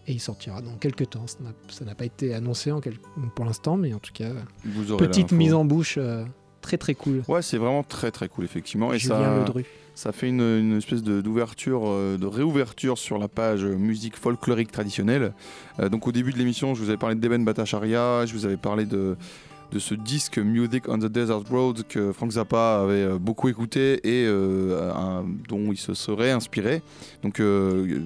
Et 0.08 0.12
il 0.14 0.20
sortira 0.20 0.62
dans 0.62 0.76
quelques 0.76 1.10
temps. 1.10 1.26
Ça 1.28 1.84
n'a- 1.84 1.96
pas 1.96 2.06
été 2.06 2.36
annoncé 2.36 2.72
en 2.72 2.80
quel- 2.80 3.00
pour 3.36 3.44
l'instant, 3.44 3.76
mais 3.76 3.92
en 3.94 3.98
tout 4.00 4.14
cas, 4.14 4.30
vous 4.64 4.98
petite 4.98 5.32
mise 5.32 5.54
en 5.56 5.66
bouche 5.66 5.96
euh, 5.98 6.24
très 6.62 6.78
très 6.78 6.94
cool. 6.94 7.24
Ouais, 7.28 7.42
c'est 7.42 7.58
vraiment 7.58 7.82
très 7.82 8.12
très 8.12 8.30
cool, 8.30 8.46
effectivement. 8.46 8.94
Et 8.94 9.00
Julien 9.00 9.18
ça, 9.20 9.40
Ledru. 9.40 9.66
ça 9.96 10.12
fait 10.12 10.30
une, 10.30 10.42
une 10.42 10.78
espèce 10.78 11.02
de- 11.02 11.22
d'ouverture, 11.22 11.82
euh, 11.88 12.18
de 12.20 12.26
réouverture 12.28 13.00
sur 13.00 13.18
la 13.18 13.28
page 13.28 13.64
euh, 13.64 13.76
musique 13.76 14.16
folklorique 14.16 14.72
traditionnelle. 14.72 15.34
Euh, 15.80 15.90
donc 15.90 16.06
au 16.08 16.12
début 16.12 16.32
de 16.32 16.38
l'émission, 16.38 16.76
je 16.76 16.84
vous 16.84 16.90
avais 16.90 17.00
parlé 17.00 17.16
d'Eben 17.16 17.44
Bhattacharya, 17.44 18.28
je 18.28 18.34
vous 18.34 18.46
avais 18.46 18.58
parlé 18.58 18.86
de, 18.86 19.18
de 19.72 19.80
ce 19.80 19.96
disque 19.96 20.38
Music 20.38 20.88
on 20.88 21.00
the 21.00 21.06
Desert 21.06 21.44
Road 21.50 21.84
que 21.88 22.12
Frank 22.12 22.32
Zappa 22.32 22.82
avait 22.84 23.04
euh, 23.04 23.18
beaucoup 23.18 23.50
écouté 23.50 24.00
et 24.04 24.26
euh, 24.26 25.22
dont 25.48 25.72
il 25.72 25.78
se 25.78 25.94
serait 25.94 26.32
inspiré. 26.32 26.82
Donc 27.24 27.40
euh, 27.40 28.02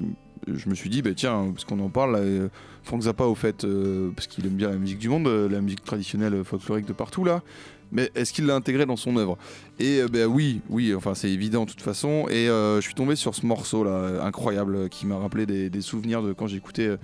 je 0.47 0.69
me 0.69 0.75
suis 0.75 0.89
dit, 0.89 1.01
bah, 1.01 1.11
tiens, 1.15 1.51
parce 1.53 1.65
qu'on 1.65 1.79
en 1.79 1.89
parle, 1.89 2.49
Frank 2.83 3.01
Zappa 3.03 3.25
au 3.25 3.35
fait, 3.35 3.67
parce 4.15 4.27
qu'il 4.27 4.45
aime 4.45 4.53
bien 4.53 4.69
la 4.69 4.77
musique 4.77 4.97
du 4.97 5.09
monde, 5.09 5.27
la 5.27 5.61
musique 5.61 5.83
traditionnelle 5.83 6.43
folklorique 6.43 6.87
de 6.87 6.93
partout 6.93 7.23
là, 7.23 7.43
mais 7.91 8.11
est-ce 8.15 8.33
qu'il 8.33 8.45
l'a 8.45 8.55
intégré 8.55 8.85
dans 8.85 8.95
son 8.95 9.17
œuvre? 9.17 9.37
Et 9.79 10.01
euh, 10.01 10.07
ben 10.07 10.27
oui, 10.27 10.61
oui, 10.69 10.93
enfin 10.93 11.15
c'est 11.15 11.29
évident 11.29 11.65
de 11.65 11.71
toute 11.71 11.81
façon. 11.81 12.27
Et 12.29 12.45
je 12.47 12.81
suis 12.81 12.93
tombé 12.93 13.15
sur 13.15 13.35
ce 13.35 13.45
morceau 13.45 13.83
là, 13.83 13.91
euh, 13.91 14.21
incroyable, 14.21 14.89
qui 14.89 15.05
m'a 15.05 15.17
rappelé 15.17 15.45
des, 15.45 15.69
des 15.69 15.81
souvenirs 15.81 16.21
de 16.21 16.33
quand 16.33 16.47
j'écoutais 16.47 16.97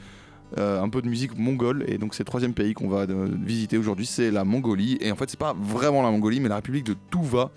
euh, 0.57 0.81
un 0.81 0.89
peu 0.89 1.01
de 1.01 1.07
musique 1.07 1.37
mongole. 1.37 1.83
Et 1.87 1.97
donc 1.97 2.13
c'est 2.15 2.23
le 2.23 2.27
troisième 2.27 2.53
pays 2.53 2.73
qu'on 2.73 2.87
va 2.87 3.01
euh, 3.01 3.27
visiter 3.43 3.77
aujourd'hui, 3.77 4.05
c'est 4.05 4.31
la 4.31 4.43
Mongolie. 4.43 4.97
Et 5.01 5.11
en 5.11 5.15
fait 5.15 5.29
c'est 5.29 5.39
pas 5.39 5.55
vraiment 5.59 6.01
la 6.01 6.11
Mongolie, 6.11 6.39
mais 6.39 6.49
la 6.49 6.55
République 6.55 6.85
de 6.85 6.95
Touva. 7.09 7.51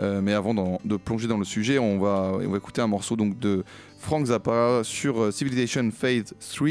Euh, 0.00 0.20
mais 0.22 0.32
avant 0.32 0.78
de 0.84 0.96
plonger 0.96 1.26
dans 1.26 1.38
le 1.38 1.44
sujet, 1.44 1.78
on 1.78 1.98
va, 1.98 2.32
on 2.34 2.50
va 2.50 2.56
écouter 2.56 2.80
un 2.80 2.86
morceau 2.86 3.16
donc 3.16 3.38
de 3.38 3.64
Frank 3.98 4.26
Zappa 4.26 4.82
sur 4.84 5.20
euh, 5.20 5.30
Civilization 5.30 5.90
Phase 5.90 6.34
3. 6.54 6.68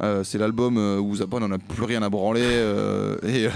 Euh, 0.00 0.24
c'est 0.24 0.38
l'album 0.38 0.78
où 0.78 1.14
Zappa 1.14 1.38
n'en 1.38 1.50
a 1.50 1.58
plus 1.58 1.84
rien 1.84 2.02
à 2.02 2.08
branler. 2.08 2.40
et 3.26 3.48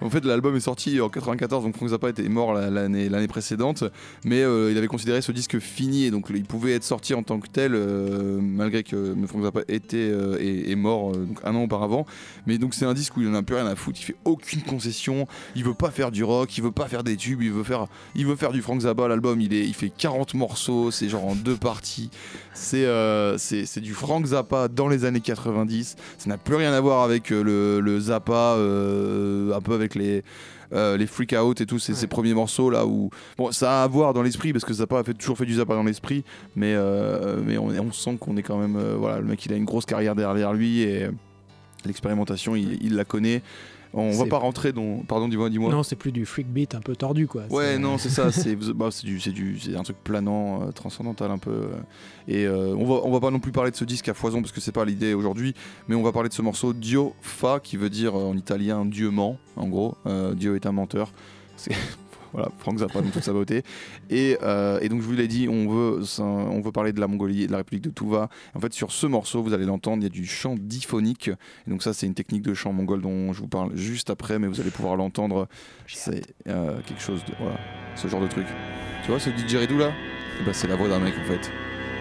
en 0.00 0.10
fait, 0.10 0.24
l'album 0.24 0.56
est 0.56 0.60
sorti 0.60 1.00
en 1.00 1.08
94, 1.08 1.64
donc 1.64 1.76
Frank 1.76 1.88
Zappa 1.90 2.08
était 2.10 2.28
mort 2.28 2.52
la- 2.54 2.70
l'année 2.70 3.28
précédente, 3.28 3.84
mais 4.24 4.42
euh, 4.42 4.70
il 4.70 4.78
avait 4.78 4.86
considéré 4.86 5.20
ce 5.22 5.32
disque 5.32 5.58
fini, 5.58 6.04
et 6.04 6.10
donc 6.10 6.26
il 6.34 6.44
pouvait 6.44 6.72
être 6.72 6.84
sorti 6.84 7.14
en 7.14 7.22
tant 7.22 7.38
que 7.40 7.48
tel, 7.48 7.72
euh, 7.74 8.38
malgré 8.40 8.82
que 8.82 9.14
Frank 9.26 9.42
Zappa 9.42 9.60
était 9.68 9.96
euh, 10.10 10.76
mort 10.76 11.10
euh, 11.12 11.24
donc 11.26 11.38
un 11.44 11.54
an 11.54 11.62
auparavant. 11.64 12.06
Mais 12.46 12.58
donc 12.58 12.74
c'est 12.74 12.84
un 12.86 12.94
disque 12.94 13.16
où 13.16 13.20
il 13.22 13.28
en 13.28 13.34
a 13.34 13.42
plus 13.42 13.56
rien 13.56 13.66
à 13.66 13.76
foutre, 13.76 13.98
il 14.00 14.04
fait 14.04 14.16
aucune 14.24 14.62
concession, 14.62 15.26
il 15.54 15.64
veut 15.64 15.74
pas 15.74 15.90
faire 15.90 16.10
du 16.10 16.24
rock, 16.24 16.56
il 16.56 16.62
veut 16.62 16.72
pas 16.72 16.88
faire 16.88 17.04
des 17.04 17.16
tubes, 17.16 17.42
il 17.42 17.50
veut 17.52 17.64
faire, 17.64 17.86
il 18.14 18.26
veut 18.26 18.36
faire 18.36 18.52
du 18.52 18.62
Frank 18.62 18.80
Zappa. 18.80 19.08
L'album, 19.08 19.40
il 19.40 19.52
est, 19.52 19.66
il 19.66 19.74
fait 19.74 19.90
40 19.96 20.34
morceaux, 20.34 20.90
c'est 20.90 21.08
genre 21.08 21.24
en 21.26 21.34
deux 21.34 21.56
parties. 21.56 22.10
C'est 22.54 22.84
euh, 22.84 23.38
c'est 23.38 23.80
du 23.80 23.94
Frank 23.94 24.26
Zappa 24.26 24.68
dans 24.68 24.88
les 24.88 25.04
années 25.04 25.20
90. 25.20 25.96
Ça 26.18 26.28
n'a 26.28 26.36
plus 26.38 26.56
rien 26.56 26.72
à 26.72 26.80
voir 26.80 27.02
avec 27.02 27.32
euh, 27.32 27.42
le, 27.42 27.80
le 27.80 28.00
Zappa, 28.00 28.54
euh, 28.56 29.54
un 29.54 29.60
peu 29.60 29.74
avec 29.74 29.89
les, 29.94 30.22
euh, 30.72 30.96
les 30.96 31.06
freak 31.06 31.34
out 31.40 31.60
et 31.60 31.66
tout, 31.66 31.78
ces, 31.78 31.94
ces 31.94 32.06
premiers 32.06 32.34
morceaux 32.34 32.70
là 32.70 32.86
où. 32.86 33.10
Bon, 33.36 33.52
ça 33.52 33.80
a 33.80 33.84
à 33.84 33.86
voir 33.86 34.12
dans 34.14 34.22
l'esprit 34.22 34.52
parce 34.52 34.64
que 34.64 34.72
Zappa 34.72 34.98
a 34.98 35.04
fait, 35.04 35.14
toujours 35.14 35.36
fait 35.38 35.46
du 35.46 35.54
Zappa 35.54 35.74
dans 35.74 35.82
l'esprit, 35.82 36.24
mais, 36.56 36.74
euh, 36.74 37.40
mais 37.44 37.58
on, 37.58 37.68
on 37.68 37.92
sent 37.92 38.16
qu'on 38.20 38.36
est 38.36 38.42
quand 38.42 38.58
même. 38.58 38.76
euh, 38.76 38.96
voilà, 38.98 39.20
le 39.20 39.26
mec 39.26 39.44
il 39.46 39.52
a 39.52 39.56
une 39.56 39.64
grosse 39.64 39.86
carrière 39.86 40.14
derrière 40.14 40.52
lui 40.52 40.82
et 40.82 41.08
l'expérimentation 41.84 42.56
il, 42.56 42.78
il 42.82 42.94
la 42.96 43.04
connaît. 43.04 43.42
On 43.92 44.10
va 44.12 44.26
pas 44.26 44.38
rentrer 44.38 44.72
dans. 44.72 44.98
Pardon, 44.98 45.28
dis-moi, 45.28 45.50
dis-moi. 45.50 45.70
Non, 45.70 45.82
c'est 45.82 45.96
plus 45.96 46.12
du 46.12 46.24
freak 46.24 46.46
beat 46.46 46.74
un 46.74 46.80
peu 46.80 46.94
tordu 46.94 47.26
quoi. 47.26 47.42
Ouais, 47.50 47.78
non, 47.78 47.98
c'est 47.98 48.08
ça, 48.08 48.30
c'est 48.32 48.54
bah, 48.56 48.88
c'est 48.90 49.06
du, 49.06 49.58
un 49.76 49.82
truc 49.82 49.96
planant, 50.02 50.62
euh, 50.62 50.72
transcendantal 50.72 51.30
un 51.30 51.38
peu. 51.38 51.50
euh. 51.50 51.68
et 52.28 52.46
euh, 52.46 52.74
on 52.76 52.84
va, 52.84 53.00
on 53.04 53.10
va 53.10 53.20
pas 53.20 53.30
non 53.30 53.40
plus 53.40 53.52
parler 53.52 53.70
de 53.70 53.76
ce 53.76 53.84
disque 53.84 54.08
à 54.08 54.14
foison 54.14 54.40
parce 54.40 54.52
que 54.52 54.60
c'est 54.60 54.72
pas 54.72 54.84
l'idée 54.84 55.14
aujourd'hui, 55.14 55.54
mais 55.88 55.94
on 55.94 56.02
va 56.02 56.12
parler 56.12 56.28
de 56.28 56.34
ce 56.34 56.42
morceau 56.42 56.72
Dio 56.72 57.14
Fa 57.20 57.60
qui 57.60 57.76
veut 57.76 57.90
dire 57.90 58.14
en 58.14 58.36
italien 58.36 58.84
Dieu 58.84 59.10
ment, 59.10 59.38
en 59.56 59.68
gros. 59.68 59.96
Dio 60.34 60.54
est 60.54 60.66
un 60.66 60.72
menteur. 60.72 61.12
C'est 61.56 61.72
voilà, 62.32 62.48
Frank 62.58 62.78
Zappa 62.78 63.00
dans 63.00 63.10
toute 63.10 63.22
sa 63.22 63.32
beauté. 63.32 63.62
Et, 64.08 64.36
euh, 64.42 64.78
et 64.80 64.88
donc 64.88 65.00
je 65.00 65.06
vous 65.06 65.12
l'ai 65.12 65.28
dit, 65.28 65.48
on 65.48 65.68
veut, 65.68 66.02
on 66.18 66.60
veut 66.60 66.72
parler 66.72 66.92
de 66.92 67.00
la 67.00 67.08
Mongolie 67.08 67.42
et 67.42 67.46
de 67.46 67.52
la 67.52 67.58
République 67.58 67.84
de 67.84 67.90
Touva. 67.90 68.28
En 68.54 68.60
fait, 68.60 68.72
sur 68.72 68.92
ce 68.92 69.06
morceau, 69.06 69.42
vous 69.42 69.52
allez 69.52 69.64
l'entendre, 69.64 69.98
il 69.98 70.04
y 70.04 70.06
a 70.06 70.10
du 70.10 70.26
chant 70.26 70.54
diphonique. 70.58 71.28
Et 71.66 71.70
donc 71.70 71.82
ça, 71.82 71.92
c'est 71.92 72.06
une 72.06 72.14
technique 72.14 72.42
de 72.42 72.54
chant 72.54 72.72
mongol 72.72 73.00
dont 73.00 73.32
je 73.32 73.40
vous 73.40 73.48
parle 73.48 73.76
juste 73.76 74.10
après, 74.10 74.38
mais 74.38 74.46
vous 74.46 74.60
allez 74.60 74.70
pouvoir 74.70 74.96
l'entendre. 74.96 75.48
C'est 75.86 76.34
euh, 76.48 76.78
quelque 76.86 77.02
chose 77.02 77.24
de 77.24 77.32
voilà, 77.38 77.58
ce 77.96 78.08
genre 78.08 78.20
de 78.20 78.28
truc. 78.28 78.46
Tu 79.04 79.10
vois 79.10 79.20
ce 79.20 79.30
didgeridoo 79.30 79.78
là? 79.78 79.92
Eh 80.40 80.44
ben, 80.44 80.52
c'est 80.52 80.68
la 80.68 80.76
voix 80.76 80.88
d'un 80.88 81.00
mec 81.00 81.14
en 81.20 81.24
fait. 81.24 81.50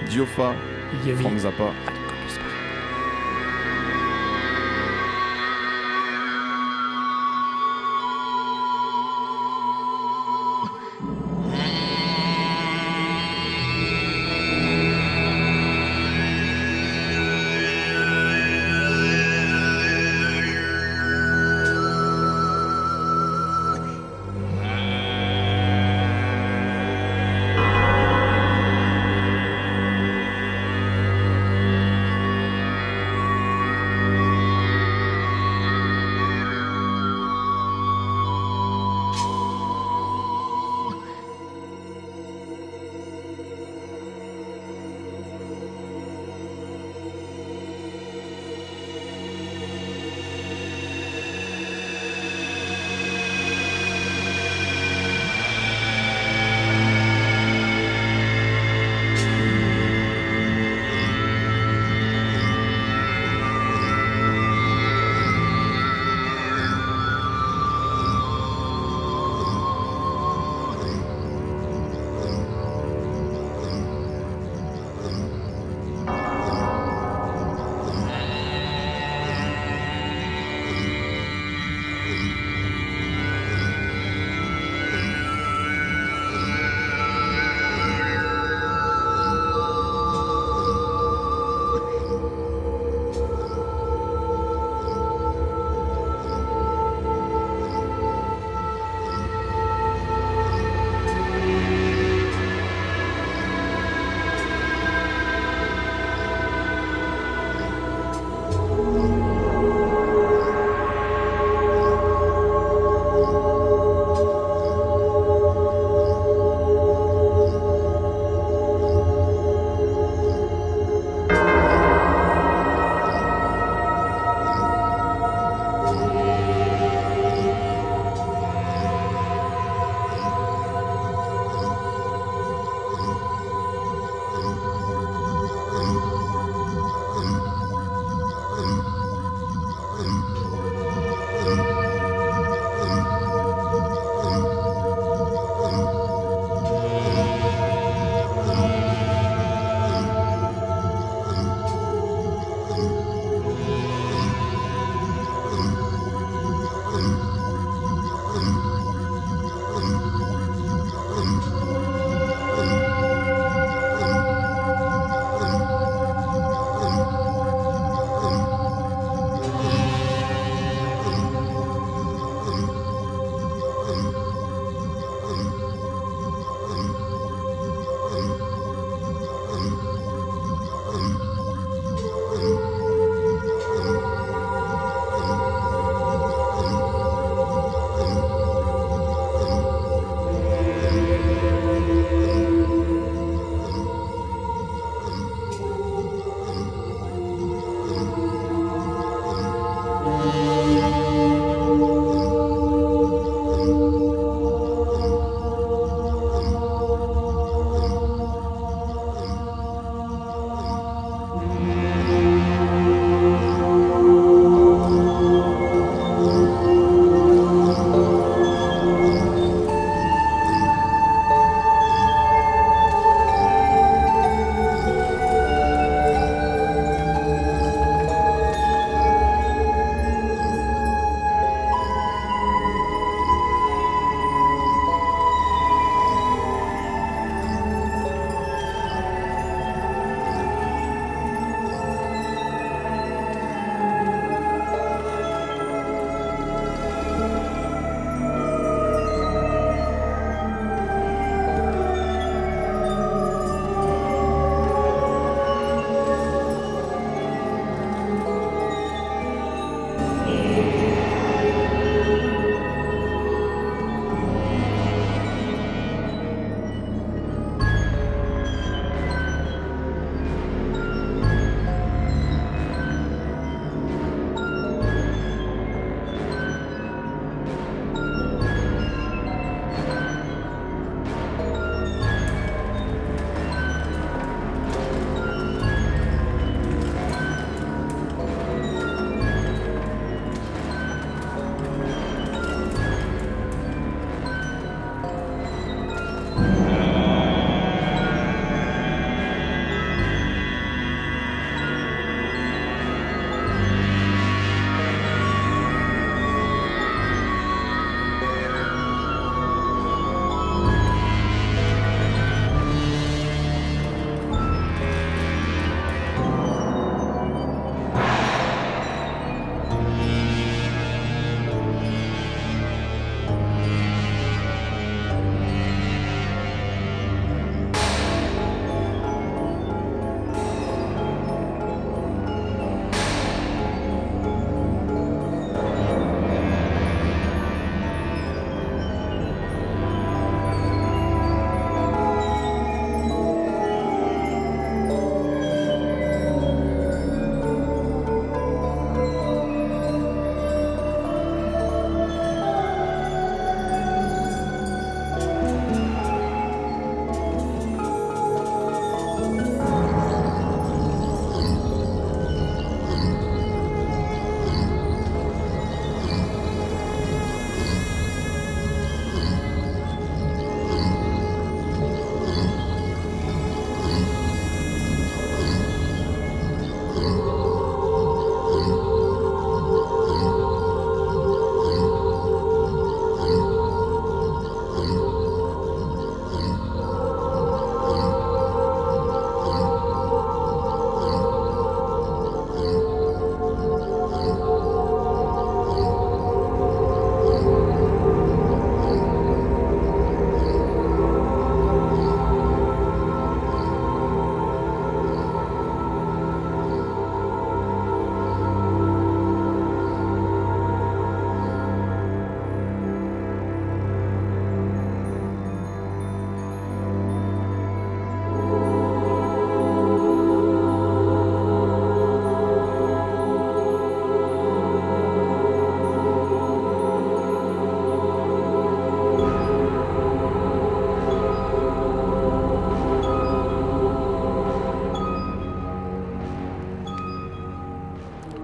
Diofa. 0.10 0.54
Frank 1.20 1.38
Zappa. 1.38 1.72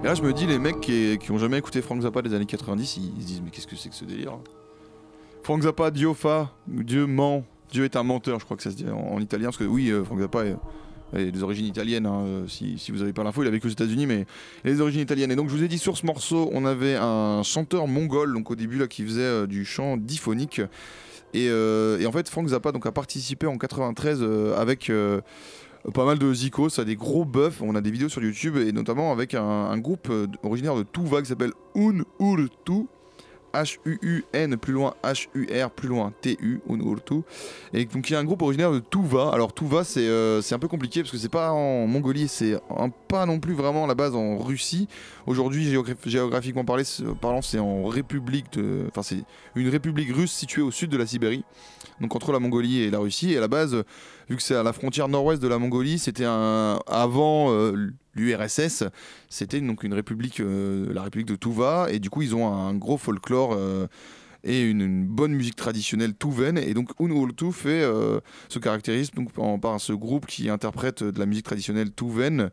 Et 0.06 0.08
là, 0.08 0.14
je 0.14 0.22
me 0.22 0.32
dis, 0.32 0.46
les 0.46 0.60
mecs 0.60 0.80
qui, 0.80 1.18
qui 1.18 1.32
ont 1.32 1.38
jamais 1.38 1.58
écouté 1.58 1.82
Frank 1.82 2.00
Zappa 2.00 2.22
des 2.22 2.32
années 2.32 2.46
90, 2.46 2.96
ils, 2.96 3.22
se 3.22 3.26
disent, 3.26 3.42
mais 3.44 3.50
qu'est-ce 3.50 3.66
que 3.66 3.74
c'est 3.74 3.88
que 3.88 3.94
ce 3.96 4.04
délire 4.04 4.38
Frank 5.42 5.60
Zappa, 5.60 5.90
Dio 5.90 6.14
fa, 6.14 6.52
Dieu 6.68 7.06
ment, 7.06 7.44
Dieu 7.72 7.84
est 7.84 7.96
un 7.96 8.04
menteur, 8.04 8.38
je 8.38 8.44
crois 8.44 8.56
que 8.56 8.62
ça 8.62 8.70
se 8.70 8.76
dit 8.76 8.86
en, 8.88 8.96
en 8.96 9.20
italien, 9.20 9.46
parce 9.46 9.56
que 9.56 9.64
oui, 9.64 9.90
euh, 9.90 10.04
Frank 10.04 10.20
Zappa 10.20 10.44
est, 10.44 11.32
des 11.32 11.42
origines 11.42 11.66
italiennes, 11.66 12.06
hein, 12.06 12.20
euh, 12.20 12.46
si, 12.46 12.78
vous 12.92 13.02
avez 13.02 13.12
pas 13.12 13.24
l'info, 13.24 13.42
il 13.42 13.48
a 13.48 13.50
vécu 13.50 13.66
aux 13.66 13.70
États-Unis, 13.70 14.06
mais 14.06 14.26
il 14.64 14.70
a 14.70 14.74
des 14.74 14.80
origines 14.80 15.00
italiennes. 15.00 15.32
Et 15.32 15.34
donc, 15.34 15.48
je 15.48 15.56
vous 15.56 15.64
ai 15.64 15.66
dit, 15.66 15.78
sur 15.78 15.96
ce 15.96 16.06
morceau, 16.06 16.50
on 16.52 16.64
avait 16.66 16.94
un 16.94 17.42
chanteur 17.42 17.88
mongol, 17.88 18.32
donc 18.32 18.48
au 18.48 18.54
début, 18.54 18.78
là, 18.78 18.86
qui 18.86 19.02
faisait 19.02 19.22
euh, 19.22 19.46
du 19.48 19.64
chant 19.64 19.96
diphonique. 19.96 20.60
Et, 21.34 21.46
et 21.46 22.06
en 22.06 22.12
fait, 22.12 22.28
Frank 22.28 22.46
Zappa 22.46 22.70
donc, 22.70 22.86
a 22.86 22.92
participé 22.92 23.48
en 23.48 23.58
93 23.58 24.20
euh, 24.22 24.56
avec 24.56 24.90
pas 25.94 26.04
mal 26.04 26.18
de 26.18 26.32
zikos, 26.32 26.78
à 26.80 26.84
des 26.84 26.96
gros 26.96 27.24
buffs. 27.24 27.62
On 27.62 27.74
a 27.74 27.80
des 27.80 27.90
vidéos 27.90 28.08
sur 28.08 28.22
YouTube 28.22 28.56
et 28.56 28.72
notamment 28.72 29.12
avec 29.12 29.34
un, 29.34 29.78
groupe 29.78 30.08
euh, 30.10 30.26
originaire 30.42 30.74
de 30.74 30.82
Tuva 30.82 31.20
qui 31.22 31.28
s'appelle 31.28 31.52
Un 31.74 32.02
Urtu. 32.20 32.86
H-U-U-N 33.54 34.58
plus 34.58 34.74
loin 34.74 34.94
H-U-R 35.02 35.70
plus 35.70 35.88
loin 35.88 36.12
T-U 36.20 36.60
Unurtu. 36.68 37.22
Et 37.72 37.86
donc 37.86 38.10
il 38.10 38.12
y 38.12 38.16
a 38.16 38.18
un 38.18 38.24
groupe 38.24 38.42
originaire 38.42 38.70
de 38.70 38.80
Tuva 38.80 39.30
alors 39.32 39.54
Tuva 39.54 39.82
c'est 39.82 40.06
euh, 40.06 40.42
un 40.50 40.58
peu 40.58 40.68
compliqué 40.68 41.00
parce 41.00 41.10
que 41.10 41.16
c'est 41.16 41.30
pas 41.30 41.52
en 41.52 41.86
Mongolie 41.86 42.28
c'est 42.28 42.58
pas 43.08 43.24
non 43.24 43.40
plus 43.40 43.54
vraiment 43.54 43.84
à 43.84 43.86
la 43.86 43.94
base 43.94 44.14
en 44.14 44.36
Russie. 44.36 44.88
Aujourd'hui 45.26 45.72
géogra- 45.72 45.96
géographiquement 46.04 46.64
parlant 46.64 47.40
c'est 47.40 47.58
en 47.58 47.86
république 47.86 48.52
de 48.52 48.84
enfin 48.88 49.02
c'est 49.02 49.24
une 49.54 49.70
république 49.70 50.14
russe 50.14 50.32
située 50.32 50.62
au 50.62 50.70
sud 50.70 50.90
de 50.90 50.98
la 50.98 51.06
Sibérie. 51.06 51.44
Donc 52.00 52.14
entre 52.14 52.32
la 52.32 52.40
Mongolie 52.40 52.82
et 52.82 52.90
la 52.90 52.98
Russie. 52.98 53.32
Et 53.32 53.38
à 53.38 53.40
la 53.40 53.48
base 53.48 53.84
vu 54.28 54.36
que 54.36 54.42
c'est 54.42 54.56
à 54.56 54.62
la 54.62 54.72
frontière 54.72 55.08
nord-ouest 55.08 55.40
de 55.40 55.48
la 55.48 55.58
Mongolie 55.58 55.98
c'était 55.98 56.24
un 56.24 56.80
avant 56.86 57.52
euh, 57.52 57.90
l'URSS 58.14 58.84
c'était 59.28 59.60
donc 59.60 59.82
une 59.82 59.94
république, 59.94 60.40
euh, 60.40 60.92
la 60.92 61.02
république 61.02 61.28
de 61.28 61.36
Tuva, 61.36 61.88
et 61.90 61.98
du 61.98 62.10
coup 62.10 62.22
ils 62.22 62.34
ont 62.34 62.52
un 62.52 62.74
gros 62.74 62.96
folklore 62.96 63.54
euh, 63.54 63.86
et 64.46 64.62
une, 64.62 64.80
une 64.80 65.04
bonne 65.06 65.32
musique 65.32 65.56
traditionnelle 65.56 66.14
touvaine. 66.14 66.56
Et 66.56 66.72
donc 66.72 66.90
Unultu 67.00 67.52
fait 67.52 67.82
euh, 67.82 68.20
se 68.48 68.58
caractérise 68.58 69.10
donc 69.10 69.30
en- 69.38 69.58
par 69.58 69.80
ce 69.80 69.92
groupe 69.92 70.24
qui 70.26 70.48
interprète 70.48 71.02
de 71.02 71.18
la 71.18 71.26
musique 71.26 71.44
traditionnelle 71.44 71.90
touvaine. 71.90 72.50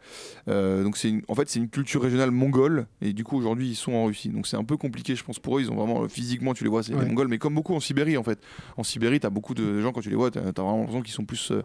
Euh, 0.49 0.83
donc 0.83 0.97
c'est 0.97 1.13
en 1.27 1.35
fait 1.35 1.49
c'est 1.49 1.59
une 1.59 1.69
culture 1.69 2.01
régionale 2.01 2.31
mongole, 2.31 2.87
et 3.01 3.13
du 3.13 3.23
coup 3.23 3.37
aujourd'hui 3.37 3.69
ils 3.69 3.75
sont 3.75 3.93
en 3.93 4.05
Russie. 4.05 4.29
Donc 4.29 4.47
c'est 4.47 4.57
un 4.57 4.63
peu 4.63 4.75
compliqué, 4.75 5.15
je 5.15 5.23
pense 5.23 5.39
pour 5.39 5.57
eux. 5.57 5.61
Ils 5.61 5.71
ont 5.71 5.75
vraiment 5.75 6.07
physiquement 6.09 6.53
tu 6.53 6.63
les 6.63 6.69
vois 6.69 6.83
c'est 6.83 6.93
Ouais. 6.93 7.01
des 7.03 7.07
mongols, 7.09 7.27
mais 7.29 7.37
comme 7.37 7.55
beaucoup 7.55 7.73
en 7.75 7.79
Sibérie 7.79 8.17
en 8.17 8.23
fait. 8.23 8.39
En 8.77 8.83
Sibérie 8.83 9.19
t'as 9.19 9.29
beaucoup 9.29 9.53
de 9.53 9.79
gens 9.79 9.91
quand 9.93 10.01
tu 10.01 10.09
les 10.09 10.15
vois, 10.15 10.31
t'as 10.31 10.41
as 10.41 10.51
vraiment 10.51 10.79
l'impression 10.79 11.01
qu'ils 11.03 11.13
sont 11.13 11.25
plus 11.25 11.51
euh, 11.51 11.61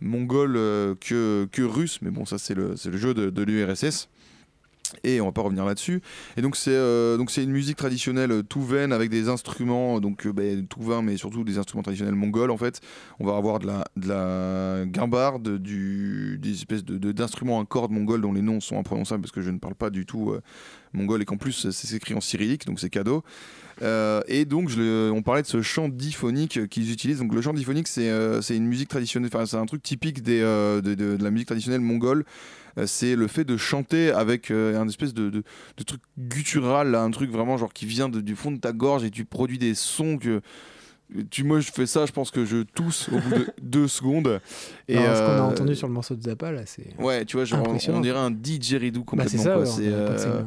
mongols 0.00 0.56
euh, 0.56 0.94
que, 1.00 1.48
que 1.52 1.62
russes. 1.62 1.98
Mais 2.02 2.10
bon 2.10 2.24
ça 2.24 2.38
c'est 2.38 2.54
le, 2.54 2.76
c'est 2.76 2.90
le 2.90 2.96
jeu 2.96 3.14
de, 3.14 3.30
de 3.30 3.42
l'URSS. 3.42 4.08
Et 5.02 5.20
on 5.20 5.26
va 5.26 5.32
pas 5.32 5.42
revenir 5.42 5.64
là-dessus. 5.64 6.00
Et 6.36 6.42
donc 6.42 6.56
c'est 6.56 6.70
euh, 6.70 7.16
donc 7.16 7.30
c'est 7.30 7.42
une 7.42 7.50
musique 7.50 7.76
traditionnelle 7.76 8.30
euh, 8.30 8.42
touvaine 8.42 8.92
avec 8.92 9.10
des 9.10 9.28
instruments 9.28 10.00
donc 10.00 10.26
euh, 10.26 10.62
touvains 10.68 11.02
mais 11.02 11.16
surtout 11.16 11.44
des 11.44 11.58
instruments 11.58 11.82
traditionnels 11.82 12.14
mongols 12.14 12.50
en 12.50 12.56
fait. 12.56 12.80
On 13.18 13.26
va 13.26 13.36
avoir 13.36 13.58
de 13.58 13.66
la 13.66 13.84
de 13.96 14.08
la 14.08 14.84
guimbarde, 14.86 15.58
des 15.58 16.50
espèces 16.52 16.84
de 16.84 17.12
d'instruments 17.12 17.60
à 17.60 17.64
cordes 17.64 17.90
mongols 17.92 18.20
dont 18.20 18.32
les 18.32 18.42
noms 18.42 18.60
sont 18.60 18.78
imprononçables 18.78 19.22
parce 19.22 19.32
que 19.32 19.42
je 19.42 19.50
ne 19.50 19.58
parle 19.58 19.74
pas 19.74 19.90
du 19.90 20.06
tout 20.06 20.30
euh, 20.30 20.40
mongol 20.92 21.22
et 21.22 21.24
qu'en 21.24 21.36
plus 21.36 21.66
euh, 21.66 21.70
c'est 21.72 21.96
écrit 21.96 22.14
en 22.14 22.20
cyrillique 22.20 22.66
donc 22.66 22.78
c'est 22.80 22.90
cadeau. 22.90 23.22
Euh, 23.82 24.22
et 24.28 24.44
donc 24.44 24.70
on 24.78 25.22
parlait 25.22 25.42
de 25.42 25.46
ce 25.48 25.60
chant 25.60 25.88
diphonique 25.88 26.58
euh, 26.58 26.66
qu'ils 26.66 26.92
utilisent. 26.92 27.18
Donc 27.18 27.34
le 27.34 27.42
chant 27.42 27.52
diphonique 27.52 27.88
c'est 27.88 28.08
euh, 28.08 28.40
une 28.50 28.66
musique 28.66 28.88
traditionnelle, 28.88 29.30
enfin 29.34 29.46
c'est 29.46 29.56
un 29.56 29.66
truc 29.66 29.82
typique 29.82 30.22
des 30.22 30.40
euh, 30.42 30.80
de, 30.80 30.94
de- 30.94 31.16
de 31.16 31.24
la 31.24 31.30
musique 31.30 31.48
traditionnelle 31.48 31.80
mongole. 31.80 32.24
Euh, 32.78 32.86
c'est 32.86 33.14
le 33.16 33.26
fait 33.28 33.44
de 33.44 33.56
chanter 33.56 34.10
avec 34.10 34.50
euh, 34.50 34.80
un 34.80 34.88
espèce 34.88 35.14
de, 35.14 35.30
de, 35.30 35.42
de 35.76 35.82
truc 35.84 36.00
guttural, 36.18 36.90
là, 36.90 37.02
un 37.02 37.10
truc 37.10 37.30
vraiment 37.30 37.56
genre 37.56 37.72
qui 37.72 37.86
vient 37.86 38.08
de- 38.08 38.20
du 38.20 38.34
fond 38.36 38.50
de 38.50 38.58
ta 38.58 38.72
gorge 38.72 39.04
et 39.04 39.10
tu 39.10 39.24
produis 39.24 39.58
des 39.58 39.74
sons 39.74 40.18
que 40.18 40.40
tu 41.30 41.44
moi 41.44 41.60
je 41.60 41.70
fais 41.70 41.86
ça, 41.86 42.06
je 42.06 42.12
pense 42.12 42.30
que 42.30 42.44
je 42.44 42.62
tousse 42.62 43.08
au 43.10 43.18
bout 43.18 43.30
de 43.30 43.46
deux 43.62 43.86
secondes. 43.88 44.40
Et 44.88 44.94
ce 44.94 44.98
qu'on 44.98 45.04
a 45.04 45.36
euh, 45.36 45.40
entendu 45.42 45.76
sur 45.76 45.86
le 45.86 45.92
morceau 45.92 46.16
de 46.16 46.22
Zappa, 46.22 46.50
là, 46.50 46.62
c'est. 46.66 46.88
Ouais, 46.98 47.24
tu 47.24 47.36
vois, 47.36 47.44
genre, 47.44 47.64
on, 47.68 48.00
dirait 48.00 48.18
un 48.18 48.30
didgeridoo 48.30 49.00
Bah, 49.00 49.06
complètement. 49.06 49.30
c'est 49.30 49.44
ça, 49.44 49.54
quoi. 49.54 49.62
ouais, 49.62 50.44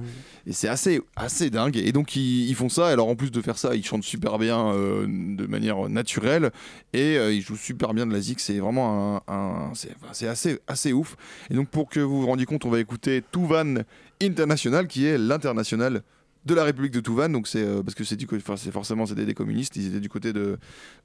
Et 0.47 0.53
c'est 0.53 0.69
assez, 0.69 1.01
assez 1.17 1.49
dingue. 1.49 1.75
Et 1.75 1.91
donc, 1.91 2.15
ils, 2.15 2.55
font 2.55 2.69
ça. 2.69 2.87
Alors, 2.87 3.09
en 3.09 3.17
plus 3.17 3.31
de 3.31 3.41
faire 3.41 3.57
ça, 3.57 3.75
ils 3.75 3.85
chantent 3.85 4.05
super 4.05 4.39
bien 4.39 4.71
euh, 4.71 5.05
de 5.05 5.45
manière 5.45 5.89
naturelle. 5.89 6.51
Et 6.93 7.17
euh, 7.17 7.33
ils 7.33 7.41
jouent 7.41 7.57
super 7.57 7.93
bien 7.93 8.07
de 8.07 8.13
la 8.13 8.21
zik. 8.21 8.39
C'est 8.39 8.59
vraiment 8.59 9.21
un. 9.27 9.73
c'est, 10.13 10.27
assez, 10.27 10.59
assez 10.67 10.93
ouf. 10.93 11.17
Et 11.49 11.53
donc, 11.53 11.67
pour 11.67 11.89
que 11.89 11.99
vous 11.99 12.21
vous 12.21 12.27
rendiez 12.27 12.45
compte, 12.45 12.63
on 12.63 12.69
va 12.69 12.79
écouter 12.79 13.23
Tuvan 13.33 13.83
International, 14.21 14.87
qui 14.87 15.05
est 15.05 15.17
l'international 15.17 16.01
de 16.47 16.55
la 16.55 16.63
République 16.63 16.93
de 16.93 16.99
Tuvan. 16.99 17.29
Donc, 17.29 17.47
c'est 17.47 17.63
euh, 17.63 17.83
parce 17.83 17.93
que 17.93 18.03
c'est, 18.03 18.15
du, 18.15 18.27
c'est 18.57 18.71
forcément 18.71 19.05
c'était 19.05 19.25
des 19.25 19.33
communistes. 19.33 19.75
Ils 19.75 19.87
étaient 19.87 19.99
du 19.99 20.09
côté 20.09 20.33
de, 20.33 20.57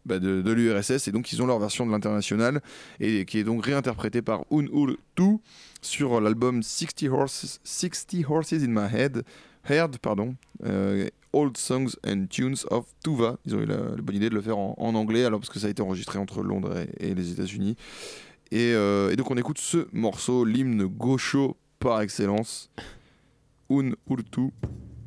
bah, 0.07 0.18
de, 0.18 0.53
l'URSS. 0.53 1.09
Et 1.09 1.12
donc, 1.12 1.32
ils 1.32 1.43
ont 1.43 1.47
leur 1.47 1.59
version 1.59 1.84
de 1.86 1.90
l'international. 1.90 2.62
Et 3.01 3.24
qui 3.24 3.38
est 3.38 3.45
donc 3.45 3.66
réinterprétée 3.66 4.22
par 4.22 4.45
Un 4.51 4.64
Ur 4.72 4.97
Tu 5.14 5.38
sur 5.82 6.20
l'album 6.20 6.62
60 6.62 7.03
Horses, 7.11 7.61
60 7.64 8.24
Horses 8.28 8.53
in 8.53 8.68
My 8.68 8.86
Head, 8.95 9.24
Heard, 9.68 9.99
pardon, 9.99 10.36
euh, 10.64 11.09
Old 11.32 11.57
Songs 11.57 11.97
and 12.07 12.26
Tunes 12.30 12.57
of 12.70 12.86
Tuva. 13.05 13.38
Ils 13.45 13.57
ont 13.57 13.61
eu 13.61 13.66
la, 13.66 13.76
bonne 13.76 14.16
idée 14.16 14.30
de 14.30 14.34
le 14.34 14.40
faire 14.40 14.59
en, 14.59 14.95
anglais, 14.95 15.24
alors 15.24 15.40
parce 15.40 15.51
que 15.51 15.59
ça 15.59 15.66
a 15.66 15.70
été 15.70 15.82
enregistré 15.82 16.18
entre 16.18 16.43
Londres 16.43 16.76
et, 16.78 17.11
et 17.11 17.14
les 17.14 17.32
États-Unis. 17.32 17.76
Et, 18.53 18.74
euh, 18.74 19.11
et 19.11 19.16
donc 19.16 19.30
on 19.30 19.36
écoute 19.36 19.59
ce 19.59 19.88
morceau, 19.93 20.45
l'hymne 20.45 20.84
gaucho 20.84 21.57
par 21.78 22.01
excellence, 22.01 22.70
Un 23.70 23.93
Urtu. 24.09 24.51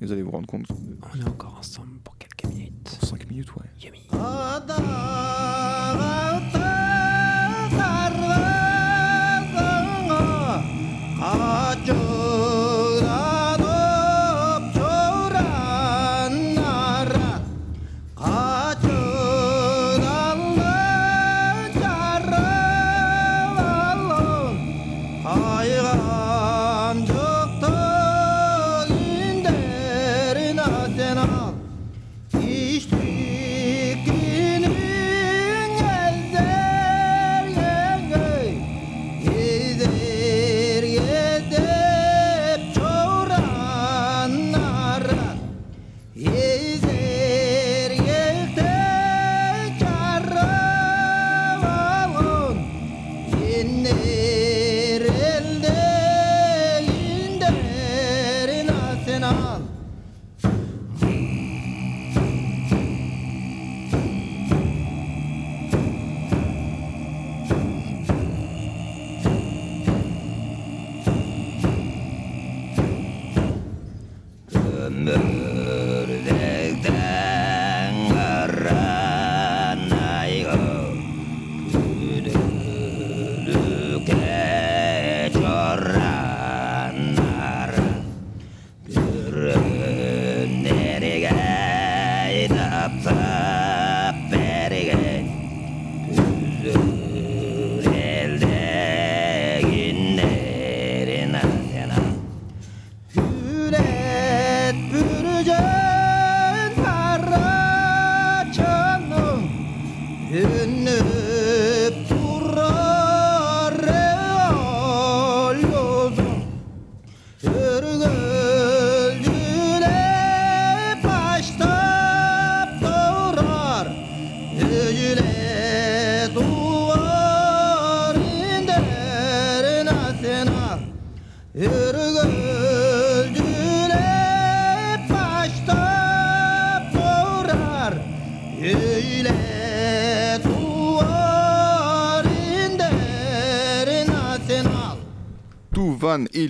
Vous 0.01 0.11
allez 0.11 0.21
vous 0.21 0.31
rendre 0.31 0.47
compte. 0.47 0.65
On 1.13 1.19
est 1.19 1.27
encore 1.27 1.57
ensemble 1.59 1.99
pour 2.03 2.17
quelques 2.17 2.45
minutes. 2.45 2.97
5 3.01 3.29
minutes, 3.29 3.55
ouais. 3.55 3.63
Yummy. 3.81 4.01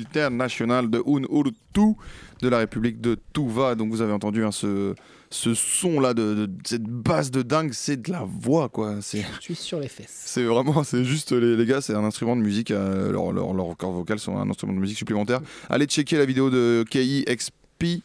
International 0.01 0.89
de 0.89 0.99
Un 1.05 1.23
Urtu 1.31 1.95
de 2.41 2.49
la 2.49 2.59
République 2.59 3.01
de 3.01 3.17
Tuva. 3.33 3.75
Donc 3.75 3.89
vous 3.91 4.01
avez 4.01 4.11
entendu 4.13 4.43
hein, 4.43 4.51
ce, 4.51 4.93
ce 5.29 5.53
son 5.53 5.99
là 5.99 6.13
de, 6.13 6.33
de- 6.45 6.51
cette 6.65 6.83
basse 6.83 7.31
de 7.31 7.41
dingue, 7.41 7.71
c'est 7.73 8.01
de 8.01 8.11
la 8.11 8.23
voix 8.25 8.69
quoi. 8.69 8.95
Je 9.39 9.43
suis 9.43 9.55
sur 9.55 9.79
les 9.79 9.87
fesses. 9.87 10.07
c'est 10.25 10.43
vraiment, 10.43 10.83
c'est 10.83 11.03
juste 11.03 11.31
les, 11.31 11.55
les 11.55 11.65
gars, 11.65 11.81
c'est 11.81 11.93
un 11.93 12.03
instrument 12.03 12.35
de 12.35 12.41
musique. 12.41 12.71
euh, 12.71 13.11
leur, 13.11 13.31
leur, 13.31 13.53
leur 13.53 13.75
corps 13.77 13.91
vocal 13.91 14.19
sont 14.19 14.37
un 14.37 14.49
instrument 14.49 14.73
de 14.73 14.79
musique 14.79 14.97
supplémentaire. 14.97 15.41
Allez 15.69 15.85
checker 15.85 16.17
la 16.17 16.25
vidéo 16.25 16.49
de 16.49 16.83
KIXP. 16.89 18.03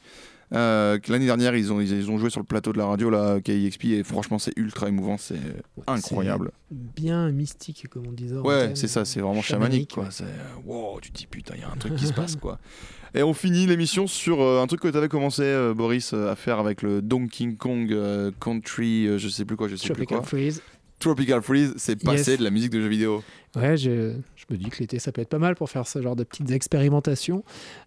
Euh, 0.53 0.99
L'année 1.09 1.27
dernière, 1.27 1.55
ils 1.55 1.73
ont, 1.73 1.81
ils, 1.81 1.93
ils 1.93 2.11
ont 2.11 2.19
joué 2.19 2.29
sur 2.31 2.41
le 2.41 2.47
plateau 2.47 2.73
de 2.73 2.79
la 2.79 2.87
radio, 2.87 3.09
là, 3.11 3.41
KIXP, 3.41 3.85
et 3.87 4.03
franchement, 4.03 4.39
c'est 4.39 4.53
ultra 4.57 4.89
émouvant, 4.89 5.17
c'est 5.17 5.39
incroyable. 5.87 6.51
Bien 6.71 7.31
mystique, 7.31 7.87
comme 7.89 8.07
on 8.09 8.13
disait. 8.13 8.37
Ouais, 8.37 8.73
c'est 8.75 8.89
ça, 8.89 9.05
c'est 9.05 9.21
vraiment 9.21 9.43
Chamanique, 9.43 9.93
quoi. 9.95 10.07
C'est 10.11 10.25
wow, 10.65 10.99
tu 11.01 11.11
te 11.13 11.19
dis 11.19 11.27
putain, 11.27 11.55
il 11.57 11.61
y 11.61 11.65
a 11.65 11.71
un 11.71 11.77
truc 11.77 11.95
qui 11.95 12.07
se 12.07 12.13
passe, 12.13 12.37
quoi. 12.37 12.59
Et 13.15 13.23
on 13.25 13.35
finit 13.35 13.67
l'émission 13.67 14.07
sur 14.07 14.41
euh, 14.41 14.63
un 14.63 14.67
truc 14.69 14.81
que 14.81 14.89
tu 14.89 14.97
avais 14.97 15.09
commencé, 15.09 15.43
euh, 15.43 15.75
Boris, 15.75 16.13
à 16.13 16.37
faire 16.37 16.59
avec 16.61 16.83
le 16.83 17.03
Donkey 17.03 17.55
Kong 17.59 17.93
Country, 18.41 19.19
je 19.19 19.29
sais 19.29 19.45
plus 19.45 19.57
quoi, 19.57 19.67
je 19.69 19.75
sais 19.77 19.89
plus 19.89 19.95
Tropical 20.07 20.19
quoi. 20.19 20.27
Freeze. 20.27 20.63
Tropical 21.01 21.41
Freeze, 21.43 21.75
c'est 21.77 21.97
passé 22.03 22.33
Yes. 22.33 22.39
de 22.41 22.45
la 22.45 22.51
musique 22.51 22.71
de 22.71 22.81
jeux 22.81 22.89
vidéo. 22.89 23.25
Ouais, 23.57 23.77
je, 23.77 24.13
je 24.37 24.45
me 24.51 24.57
dis 24.59 24.69
que 24.69 24.79
l'été, 24.81 24.99
ça 24.99 25.11
peut 25.13 25.23
être 25.23 25.31
pas 25.31 25.39
mal 25.39 25.55
pour 25.57 25.71
faire 25.71 25.87
ce 25.89 26.01
genre 26.03 26.15
de 26.15 26.25
petites 26.25 26.51
expérimentations. 26.51 27.43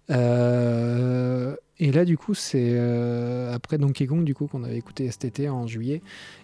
Euh, 0.09 1.55
et 1.79 1.91
là, 1.91 2.05
du 2.05 2.17
coup, 2.17 2.35
c'est 2.35 2.73
euh, 2.75 3.51
après 3.51 3.79
Donkey 3.79 4.05
Kong, 4.05 4.23
du 4.23 4.35
coup, 4.35 4.45
qu'on 4.45 4.63
avait 4.63 4.77
écouté 4.77 5.05
été 5.05 5.49
en 5.49 5.65
juillet. 5.65 6.01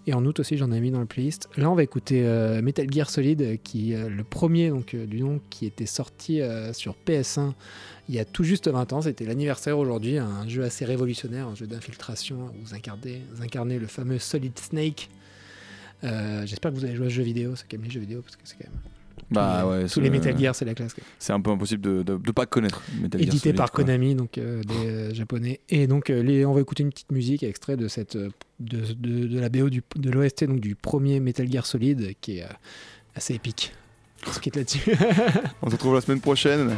Et 0.08 0.14
en 0.16 0.26
août 0.26 0.40
aussi, 0.40 0.58
j'en 0.58 0.72
ai 0.72 0.80
mis 0.80 0.90
dans 0.90 1.00
le 1.00 1.06
playlist. 1.06 1.50
Là, 1.56 1.70
on 1.70 1.76
va 1.76 1.84
écouter 1.84 2.26
euh, 2.26 2.64
Metal 2.64 2.92
Gear 2.92 3.10
Solid, 3.12 3.62
qui 3.62 3.94
euh, 3.94 4.10
le 4.10 4.24
premier 4.24 4.70
donc, 4.70 4.96
euh, 4.96 5.06
du 5.06 5.22
nom, 5.22 5.40
qui 5.52 5.68
était 5.68 5.86
sorti 5.86 6.42
sur 6.74 6.96
PS1 7.06 7.54
il 8.08 8.16
y 8.16 8.20
a 8.20 8.26
tout 8.26 8.44
juste 8.44 8.68
20 8.68 8.92
ans. 8.92 9.02
C'était 9.04 9.26
l'anniversaire 9.26 9.78
aujourd'hui. 9.78 10.18
Un 10.18 10.48
jeu 10.48 10.64
assez 10.64 10.84
révolutionnaire, 10.84 11.48
un 11.48 11.54
jeu 11.54 11.68
d'infiltration 11.68 12.50
où 12.60 12.66
vous 12.66 12.74
incarnez, 12.74 13.78
le 13.78 13.86
fameux 13.86 14.18
Solid 14.18 14.58
Snake. 14.58 15.10
J'espère 16.02 16.72
que 16.72 16.76
vous 16.76 16.86
avez 16.86 16.96
joué 16.96 17.06
à 17.06 17.10
ce 17.10 17.14
jeu 17.14 17.24
vidéo, 17.24 17.56
c'est 17.56 17.66
quand 17.70 17.78
même 17.78 17.86
les 17.86 17.92
jeux 17.92 18.00
vidéo, 18.00 18.24
parce 18.24 18.36
que 18.36 18.42
c'est 18.46 18.56
quand 18.56 18.70
même. 18.72 18.99
Bah 19.32 19.62
tous 19.64 19.70
les, 19.72 19.78
ouais, 19.84 19.88
tous 19.90 20.00
les 20.02 20.10
Metal 20.10 20.38
Gear, 20.38 20.56
c'est 20.56 20.66
la 20.66 20.74
classe. 20.74 20.96
C'est 21.20 21.34
un 21.34 21.40
peu 21.42 21.52
impossible 21.52 21.82
de, 21.82 22.04
de, 22.04 22.18
de 22.18 22.32
pas 22.32 22.46
connaître 22.46 22.82
Metal 23.02 23.20
Gear 23.22 23.28
Édité 23.30 23.50
Solid, 23.50 23.58
par 23.58 23.72
quoi. 23.72 23.84
Konami, 23.84 24.16
donc 24.16 24.38
euh, 24.38 24.62
des 24.64 24.88
euh, 24.88 25.14
japonais. 25.14 25.60
Et 25.70 25.88
donc, 25.88 26.10
euh, 26.10 26.24
les, 26.24 26.46
on 26.46 26.54
va 26.54 26.62
écouter 26.62 26.84
une 26.84 26.90
petite 26.90 27.12
musique 27.12 27.44
extrait 27.44 27.78
de 27.78 27.88
cette 27.88 28.16
euh, 28.16 28.30
de, 28.60 28.80
de, 28.94 29.28
de 29.28 29.40
la 29.40 29.50
BO 29.50 29.70
du, 29.70 29.84
de 29.96 30.10
l'OST 30.10 30.46
donc 30.46 30.60
du 30.60 30.76
premier 30.76 31.20
Metal 31.20 31.50
Gear 31.52 31.66
Solid, 31.66 32.14
qui 32.22 32.40
est 32.40 32.44
euh, 32.44 32.48
assez 33.16 33.36
épique. 33.36 33.74
On 34.28 34.32
se 34.34 34.40
quitte 34.40 34.56
là-dessus, 34.58 34.82
On 35.62 35.68
se 35.70 35.76
retrouve 35.76 35.96
la 35.96 36.02
semaine 36.02 36.20
prochaine. 36.22 36.72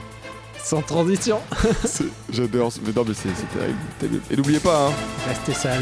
sans 0.64 0.82
transition. 0.82 1.40
J'adore, 2.32 2.72
j'adore, 2.86 3.06
mais 3.08 3.14
c'est 3.16 3.30
c'est 3.34 3.50
terrible, 3.58 3.80
terrible. 4.00 4.22
Et 4.30 4.36
n'oubliez 4.36 4.60
pas, 4.60 4.90
hein, 4.90 4.94
Restez 5.28 5.54
sales. 5.54 5.82